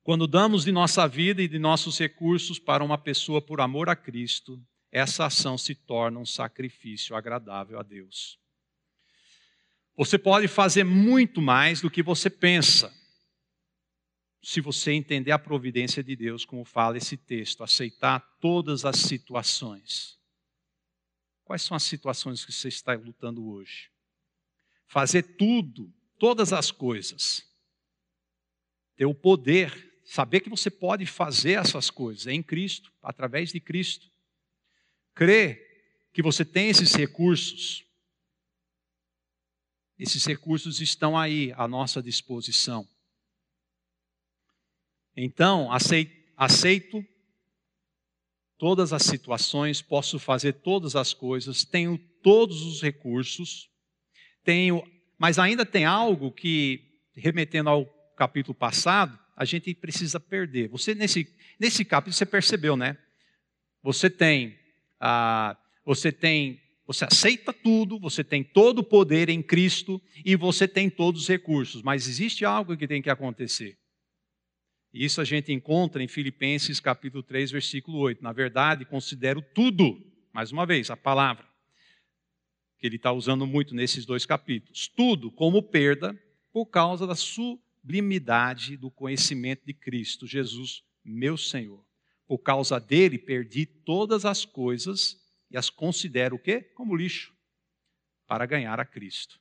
Quando 0.02 0.26
damos 0.26 0.64
de 0.64 0.72
nossa 0.72 1.06
vida 1.06 1.42
e 1.42 1.48
de 1.48 1.58
nossos 1.58 1.98
recursos 1.98 2.58
para 2.58 2.82
uma 2.82 2.98
pessoa 2.98 3.40
por 3.40 3.60
amor 3.60 3.88
a 3.88 3.94
Cristo, 3.94 4.60
essa 4.90 5.26
ação 5.26 5.56
se 5.56 5.74
torna 5.74 6.18
um 6.18 6.26
sacrifício 6.26 7.14
agradável 7.14 7.78
a 7.78 7.82
Deus. 7.82 8.41
Você 9.96 10.18
pode 10.18 10.48
fazer 10.48 10.84
muito 10.84 11.40
mais 11.42 11.80
do 11.80 11.90
que 11.90 12.02
você 12.02 12.30
pensa, 12.30 12.92
se 14.42 14.60
você 14.60 14.92
entender 14.92 15.30
a 15.30 15.38
providência 15.38 16.02
de 16.02 16.16
Deus, 16.16 16.44
como 16.44 16.64
fala 16.64 16.96
esse 16.96 17.16
texto, 17.16 17.62
aceitar 17.62 18.20
todas 18.40 18.84
as 18.84 18.96
situações. 18.96 20.18
Quais 21.44 21.62
são 21.62 21.76
as 21.76 21.84
situações 21.84 22.44
que 22.44 22.52
você 22.52 22.68
está 22.68 22.94
lutando 22.94 23.46
hoje? 23.46 23.90
Fazer 24.86 25.22
tudo, 25.36 25.92
todas 26.18 26.52
as 26.52 26.72
coisas. 26.72 27.44
Ter 28.96 29.06
o 29.06 29.14
poder 29.14 29.92
saber 30.04 30.40
que 30.40 30.50
você 30.50 30.70
pode 30.70 31.06
fazer 31.06 31.52
essas 31.52 31.88
coisas 31.88 32.26
em 32.26 32.42
Cristo, 32.42 32.92
através 33.00 33.52
de 33.52 33.60
Cristo. 33.60 34.10
Crer 35.14 36.10
que 36.12 36.22
você 36.22 36.44
tem 36.44 36.68
esses 36.68 36.94
recursos. 36.94 37.84
Esses 40.02 40.26
recursos 40.26 40.80
estão 40.80 41.16
aí 41.16 41.52
à 41.56 41.68
nossa 41.68 42.02
disposição. 42.02 42.84
Então, 45.16 45.70
aceito 46.36 47.06
todas 48.58 48.92
as 48.92 49.04
situações, 49.04 49.80
posso 49.80 50.18
fazer 50.18 50.54
todas 50.54 50.96
as 50.96 51.14
coisas, 51.14 51.64
tenho 51.64 51.96
todos 52.20 52.62
os 52.62 52.82
recursos, 52.82 53.70
tenho, 54.42 54.82
mas 55.16 55.38
ainda 55.38 55.64
tem 55.64 55.84
algo 55.84 56.32
que, 56.32 56.80
remetendo 57.14 57.70
ao 57.70 57.86
capítulo 58.16 58.56
passado, 58.56 59.16
a 59.36 59.44
gente 59.44 59.72
precisa 59.72 60.18
perder. 60.18 60.68
Você 60.70 60.96
nesse, 60.96 61.32
nesse 61.60 61.84
capítulo 61.84 62.14
você 62.14 62.26
percebeu, 62.26 62.76
né? 62.76 62.98
Você 63.84 64.10
tem, 64.10 64.58
ah, 64.98 65.56
você 65.84 66.10
tem, 66.10 66.60
você 66.86 67.04
aceita 67.04 67.52
tudo, 67.52 67.98
você 67.98 68.24
tem 68.24 68.42
todo 68.42 68.80
o 68.80 68.84
poder 68.84 69.28
em 69.28 69.42
Cristo 69.42 70.02
e 70.24 70.34
você 70.34 70.66
tem 70.66 70.90
todos 70.90 71.22
os 71.22 71.28
recursos, 71.28 71.82
mas 71.82 72.08
existe 72.08 72.44
algo 72.44 72.76
que 72.76 72.88
tem 72.88 73.00
que 73.00 73.10
acontecer. 73.10 73.78
E 74.92 75.04
isso 75.04 75.20
a 75.20 75.24
gente 75.24 75.52
encontra 75.52 76.02
em 76.02 76.08
Filipenses 76.08 76.80
capítulo 76.80 77.22
3, 77.22 77.50
versículo 77.50 77.98
8. 77.98 78.22
Na 78.22 78.32
verdade, 78.32 78.84
considero 78.84 79.40
tudo, 79.54 79.98
mais 80.32 80.52
uma 80.52 80.66
vez, 80.66 80.90
a 80.90 80.96
palavra, 80.96 81.46
que 82.78 82.86
ele 82.86 82.96
está 82.96 83.12
usando 83.12 83.46
muito 83.46 83.74
nesses 83.74 84.04
dois 84.04 84.26
capítulos, 84.26 84.88
tudo 84.88 85.30
como 85.30 85.62
perda 85.62 86.18
por 86.52 86.66
causa 86.66 87.06
da 87.06 87.14
sublimidade 87.14 88.76
do 88.76 88.90
conhecimento 88.90 89.64
de 89.64 89.72
Cristo, 89.72 90.26
Jesus, 90.26 90.82
meu 91.02 91.38
Senhor. 91.38 91.82
Por 92.26 92.38
causa 92.38 92.78
dele, 92.78 93.18
perdi 93.18 93.64
todas 93.64 94.24
as 94.24 94.44
coisas 94.44 95.21
e 95.52 95.56
as 95.58 95.68
considero 95.68 96.36
o 96.36 96.38
quê? 96.38 96.62
Como 96.62 96.96
lixo, 96.96 97.36
para 98.26 98.46
ganhar 98.46 98.80
a 98.80 98.86
Cristo. 98.86 99.38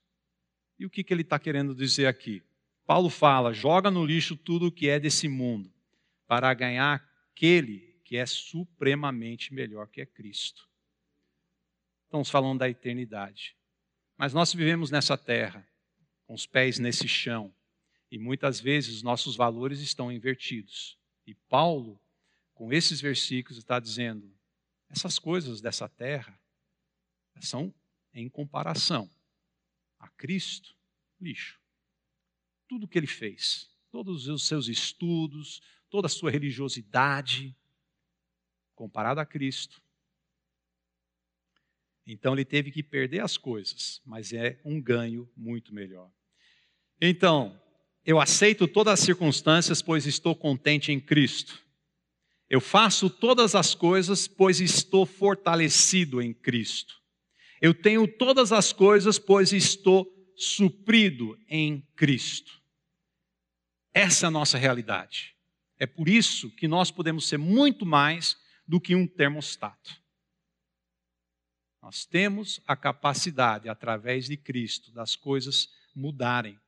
E 0.78 0.86
o 0.86 0.90
que, 0.90 1.04
que 1.04 1.14
ele 1.14 1.22
está 1.22 1.40
querendo 1.40 1.74
dizer 1.74 2.08
aqui? 2.08 2.44
Paulo 2.86 3.10
fala: 3.10 3.54
joga 3.54 3.90
no 3.90 4.06
lixo 4.06 4.36
tudo 4.36 4.68
o 4.68 4.72
que 4.72 4.90
é 4.90 5.00
desse 5.00 5.30
mundo, 5.30 5.74
para 6.28 6.54
ganhar 6.54 7.02
aquele 7.32 8.02
que 8.04 8.18
é 8.18 8.26
supremamente 8.26 9.54
melhor, 9.54 9.88
que 9.88 10.02
é 10.02 10.06
Cristo. 10.06 10.68
Estamos 12.04 12.30
falando 12.30 12.60
da 12.60 12.70
eternidade. 12.70 13.56
Mas 14.18 14.34
nós 14.34 14.54
vivemos 14.54 14.92
nessa 14.92 15.18
terra, 15.18 15.66
com 16.28 16.34
os 16.34 16.46
pés 16.46 16.78
nesse 16.78 17.08
chão, 17.08 17.56
e 18.12 18.20
muitas 18.20 18.60
vezes 18.60 18.98
os 18.98 19.02
nossos 19.02 19.38
valores 19.38 19.80
estão 19.80 20.12
invertidos. 20.12 21.00
E 21.26 21.34
Paulo, 21.34 21.98
com 22.54 22.74
esses 22.74 23.00
versículos, 23.00 23.58
está 23.58 23.80
dizendo: 23.80 24.30
essas 24.92 25.18
coisas 25.18 25.62
dessa 25.62 25.88
terra 25.88 26.40
são 27.40 27.74
em 28.14 28.30
comparação 28.30 29.10
a 29.98 30.08
Cristo. 30.10 30.76
lixo. 31.20 31.60
Tudo 32.68 32.88
que 32.88 32.98
ele 32.98 33.08
fez, 33.08 33.70
todos 33.92 34.28
os 34.28 34.48
seus 34.48 34.68
estudos, 34.68 35.62
toda 35.90 36.08
a 36.08 36.10
sua 36.10 36.32
religiosidade, 36.32 37.56
comparado 38.76 39.20
a 39.20 39.26
Cristo. 39.26 39.82
Então 42.06 42.34
ele 42.34 42.46
teve 42.46 42.72
que 42.72 42.82
perder 42.82 43.20
as 43.20 43.38
coisas, 43.38 44.02
mas 44.04 44.34
é 44.34 44.60
um 44.66 44.82
ganho 44.82 45.32
muito 45.38 45.74
melhor. 45.74 46.12
Então, 47.00 47.60
eu 48.04 48.20
aceito 48.20 48.68
todas 48.68 48.94
as 48.94 49.06
circunstâncias, 49.06 49.82
pois 49.82 50.06
estou 50.06 50.36
contente 50.36 50.92
em 50.92 51.00
Cristo. 51.00 51.64
Eu 52.52 52.60
faço 52.60 53.10
todas 53.10 53.56
as 53.56 53.74
coisas, 53.74 54.28
pois 54.28 54.60
estou 54.60 55.06
fortalecido 55.06 56.22
em 56.22 56.34
Cristo. 56.34 57.02
Eu 57.62 57.74
tenho 57.74 58.06
todas 58.06 58.52
as 58.52 58.74
coisas, 58.74 59.18
pois 59.18 59.54
estou 59.54 60.06
suprido 60.36 61.40
em 61.48 61.80
Cristo. 61.96 62.62
Essa 63.94 64.26
é 64.26 64.28
a 64.28 64.32
nossa 64.32 64.58
realidade. 64.58 65.34
É 65.80 65.88
por 65.88 66.10
isso 66.10 66.52
que 66.52 66.68
nós 66.68 66.92
podemos 66.92 67.26
ser 67.26 67.38
muito 67.38 67.86
mais 67.86 68.36
do 68.68 68.82
que 68.82 68.96
um 68.96 69.08
termostato. 69.08 69.96
Nós 71.82 72.06
temos 72.06 72.60
a 72.68 72.76
capacidade, 72.76 73.70
através 73.70 74.26
de 74.26 74.36
Cristo, 74.36 74.92
das 74.92 75.16
coisas 75.16 75.70
mudarem. 75.96 76.60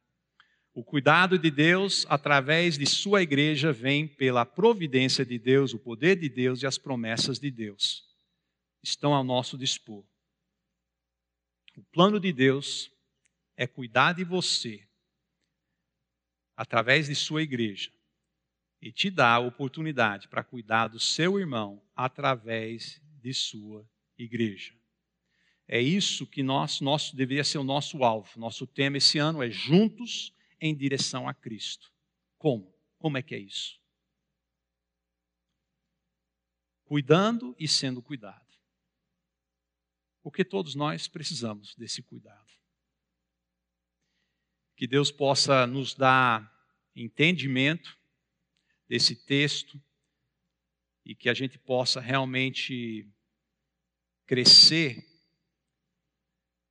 O 0.74 0.84
cuidado 0.84 1.38
de 1.38 1.52
Deus, 1.52 2.04
através 2.10 2.80
de 2.80 2.86
Sua 2.88 3.22
igreja, 3.22 3.72
vem 3.72 4.08
pela 4.08 4.44
providência 4.44 5.24
de 5.24 5.38
Deus, 5.38 5.72
o 5.72 5.78
poder 5.78 6.16
de 6.16 6.28
Deus 6.28 6.64
e 6.64 6.66
as 6.66 6.80
promessas 6.80 7.40
de 7.40 7.52
Deus. 7.52 8.04
Estão 8.82 9.14
ao 9.14 9.24
nosso 9.24 9.56
dispor. 9.56 10.04
O 11.78 11.84
plano 11.84 12.20
de 12.20 12.34
Deus 12.34 12.92
é 13.56 13.68
cuidar 13.68 14.14
de 14.14 14.24
você 14.24 14.88
através 16.56 17.08
de 17.08 17.16
sua 17.16 17.44
igreja 17.44 17.92
e 18.82 18.92
te 18.92 19.12
dar 19.12 19.36
a 19.36 19.40
oportunidade 19.40 20.28
para 20.28 20.44
cuidar 20.44 20.88
do 20.88 21.00
seu 21.00 21.40
irmão 21.40 21.84
através 21.96 23.00
de 23.22 23.34
sua 23.34 23.88
igreja. 24.18 24.74
É 25.68 25.80
isso 25.80 26.26
que 26.26 26.42
nós, 26.42 26.82
nosso 26.82 27.16
deveria 27.16 27.44
ser 27.44 27.60
o 27.60 27.64
nosso 27.64 28.04
alvo. 28.04 28.40
Nosso 28.40 28.68
tema 28.68 28.98
esse 28.98 29.18
ano 29.20 29.42
é 29.42 29.50
juntos 29.50 30.34
em 30.66 30.74
direção 30.74 31.28
a 31.28 31.34
Cristo. 31.34 31.94
Como? 32.38 32.74
Como 32.98 33.18
é 33.18 33.22
que 33.22 33.36
é 33.36 33.38
isso? 33.38 33.78
Cuidando 36.86 37.54
e 37.60 37.68
sendo 37.68 38.02
cuidado. 38.02 38.48
Porque 40.22 40.46
todos 40.46 40.74
nós 40.74 41.06
precisamos 41.06 41.76
desse 41.76 42.02
cuidado. 42.02 42.50
Que 44.78 44.88
Deus 44.88 45.12
possa 45.12 45.68
nos 45.68 45.94
dar 45.94 46.50
entendimento 46.96 48.00
desse 48.88 49.18
texto 49.18 49.84
e 51.04 51.14
que 51.14 51.28
a 51.28 51.34
gente 51.34 51.60
possa 51.60 52.00
realmente 52.00 53.06
crescer 54.26 55.06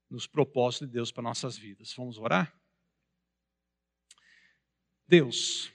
nos 0.08 0.26
propósitos 0.26 0.88
de 0.88 0.94
Deus 0.94 1.12
para 1.12 1.22
nossas 1.22 1.58
vidas. 1.58 1.92
Vamos 1.92 2.16
orar? 2.16 2.61
Deus, 5.12 5.70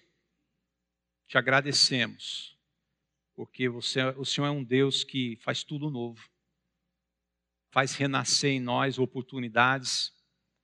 te 1.27 1.37
agradecemos, 1.37 2.57
porque 3.35 3.69
você, 3.69 4.03
o 4.17 4.25
Senhor 4.25 4.47
é 4.47 4.49
um 4.49 4.63
Deus 4.63 5.03
que 5.03 5.35
faz 5.43 5.63
tudo 5.63 5.91
novo 5.91 6.27
faz 7.69 7.93
renascer 7.93 8.49
em 8.49 8.59
nós 8.59 8.97
oportunidades. 8.97 10.11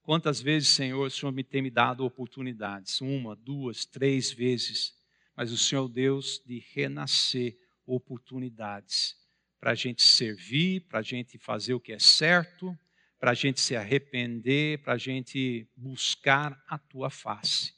Quantas 0.02 0.40
vezes, 0.40 0.70
Senhor, 0.70 1.06
o 1.06 1.10
Senhor 1.10 1.30
me 1.30 1.44
tem 1.44 1.62
me 1.62 1.70
dado 1.70 2.04
oportunidades? 2.04 3.00
Uma, 3.00 3.36
duas, 3.36 3.84
três 3.84 4.32
vezes. 4.32 4.92
Mas 5.36 5.52
o 5.52 5.56
Senhor 5.56 5.82
é 5.82 5.84
o 5.84 5.88
Deus 5.88 6.42
de 6.44 6.58
renascer 6.72 7.56
oportunidades 7.86 9.14
para 9.60 9.70
a 9.70 9.74
gente 9.76 10.02
servir, 10.02 10.80
para 10.88 10.98
a 10.98 11.02
gente 11.02 11.38
fazer 11.38 11.74
o 11.74 11.80
que 11.80 11.92
é 11.92 12.00
certo, 12.00 12.76
para 13.20 13.30
a 13.30 13.34
gente 13.34 13.60
se 13.60 13.76
arrepender, 13.76 14.82
para 14.82 14.94
a 14.94 14.98
gente 14.98 15.68
buscar 15.76 16.60
a 16.66 16.76
tua 16.76 17.10
face. 17.10 17.73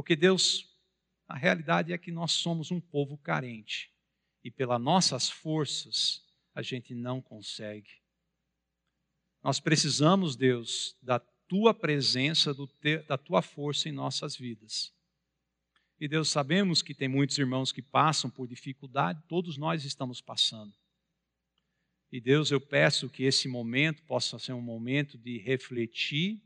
Porque 0.00 0.16
Deus, 0.16 0.66
a 1.28 1.36
realidade 1.36 1.92
é 1.92 1.98
que 1.98 2.10
nós 2.10 2.32
somos 2.32 2.70
um 2.70 2.80
povo 2.80 3.18
carente 3.18 3.92
e 4.42 4.50
pelas 4.50 4.80
nossas 4.80 5.28
forças 5.28 6.24
a 6.54 6.62
gente 6.62 6.94
não 6.94 7.20
consegue. 7.20 7.90
Nós 9.42 9.60
precisamos, 9.60 10.36
Deus, 10.36 10.96
da 11.02 11.18
tua 11.18 11.74
presença, 11.74 12.54
te, 12.80 12.96
da 13.02 13.18
tua 13.18 13.42
força 13.42 13.90
em 13.90 13.92
nossas 13.92 14.34
vidas. 14.34 14.90
E 16.00 16.08
Deus, 16.08 16.30
sabemos 16.30 16.80
que 16.80 16.94
tem 16.94 17.06
muitos 17.06 17.36
irmãos 17.36 17.70
que 17.70 17.82
passam 17.82 18.30
por 18.30 18.48
dificuldade, 18.48 19.22
todos 19.28 19.58
nós 19.58 19.84
estamos 19.84 20.22
passando. 20.22 20.74
E 22.10 22.22
Deus, 22.22 22.50
eu 22.50 22.58
peço 22.58 23.10
que 23.10 23.24
esse 23.24 23.48
momento 23.48 24.02
possa 24.04 24.38
ser 24.38 24.54
um 24.54 24.62
momento 24.62 25.18
de 25.18 25.36
refletir 25.36 26.42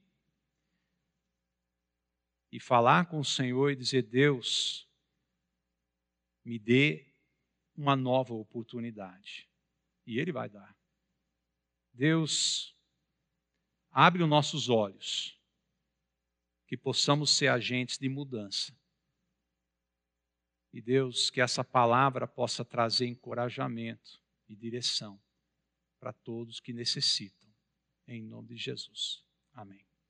e 2.55 2.61
falar 2.61 3.07
com 3.07 3.19
o 3.19 3.25
Senhor 3.25 3.73
e 3.73 3.77
dizer: 3.77 4.03
Deus, 4.03 4.89
me 6.45 6.57
dê 6.57 7.13
uma 7.75 7.97
nova 7.97 8.33
oportunidade. 8.33 9.51
E 10.07 10.21
Ele 10.21 10.31
vai 10.31 10.49
dar. 10.49 10.73
Deus, 11.93 12.75
Abre 13.97 14.25
os 14.25 14.29
nossos 14.29 14.69
olhos, 14.69 15.41
que 16.67 16.77
possamos 16.77 17.31
ser 17.31 17.47
agentes 17.47 17.97
de 17.97 18.09
mudança. 18.09 18.77
E 20.73 20.83
Deus, 20.83 21.31
que 21.31 21.41
essa 21.41 21.63
palavra 21.63 22.27
possa 22.27 22.65
trazer 22.65 23.07
encorajamento 23.07 24.21
e 24.49 24.57
direção 24.57 25.23
para 26.01 26.13
todos 26.13 26.59
que 26.59 26.73
necessitam. 26.73 27.49
Em 28.09 28.21
nome 28.21 28.49
de 28.49 28.57
Jesus. 28.57 29.25
Amém. 29.53 29.87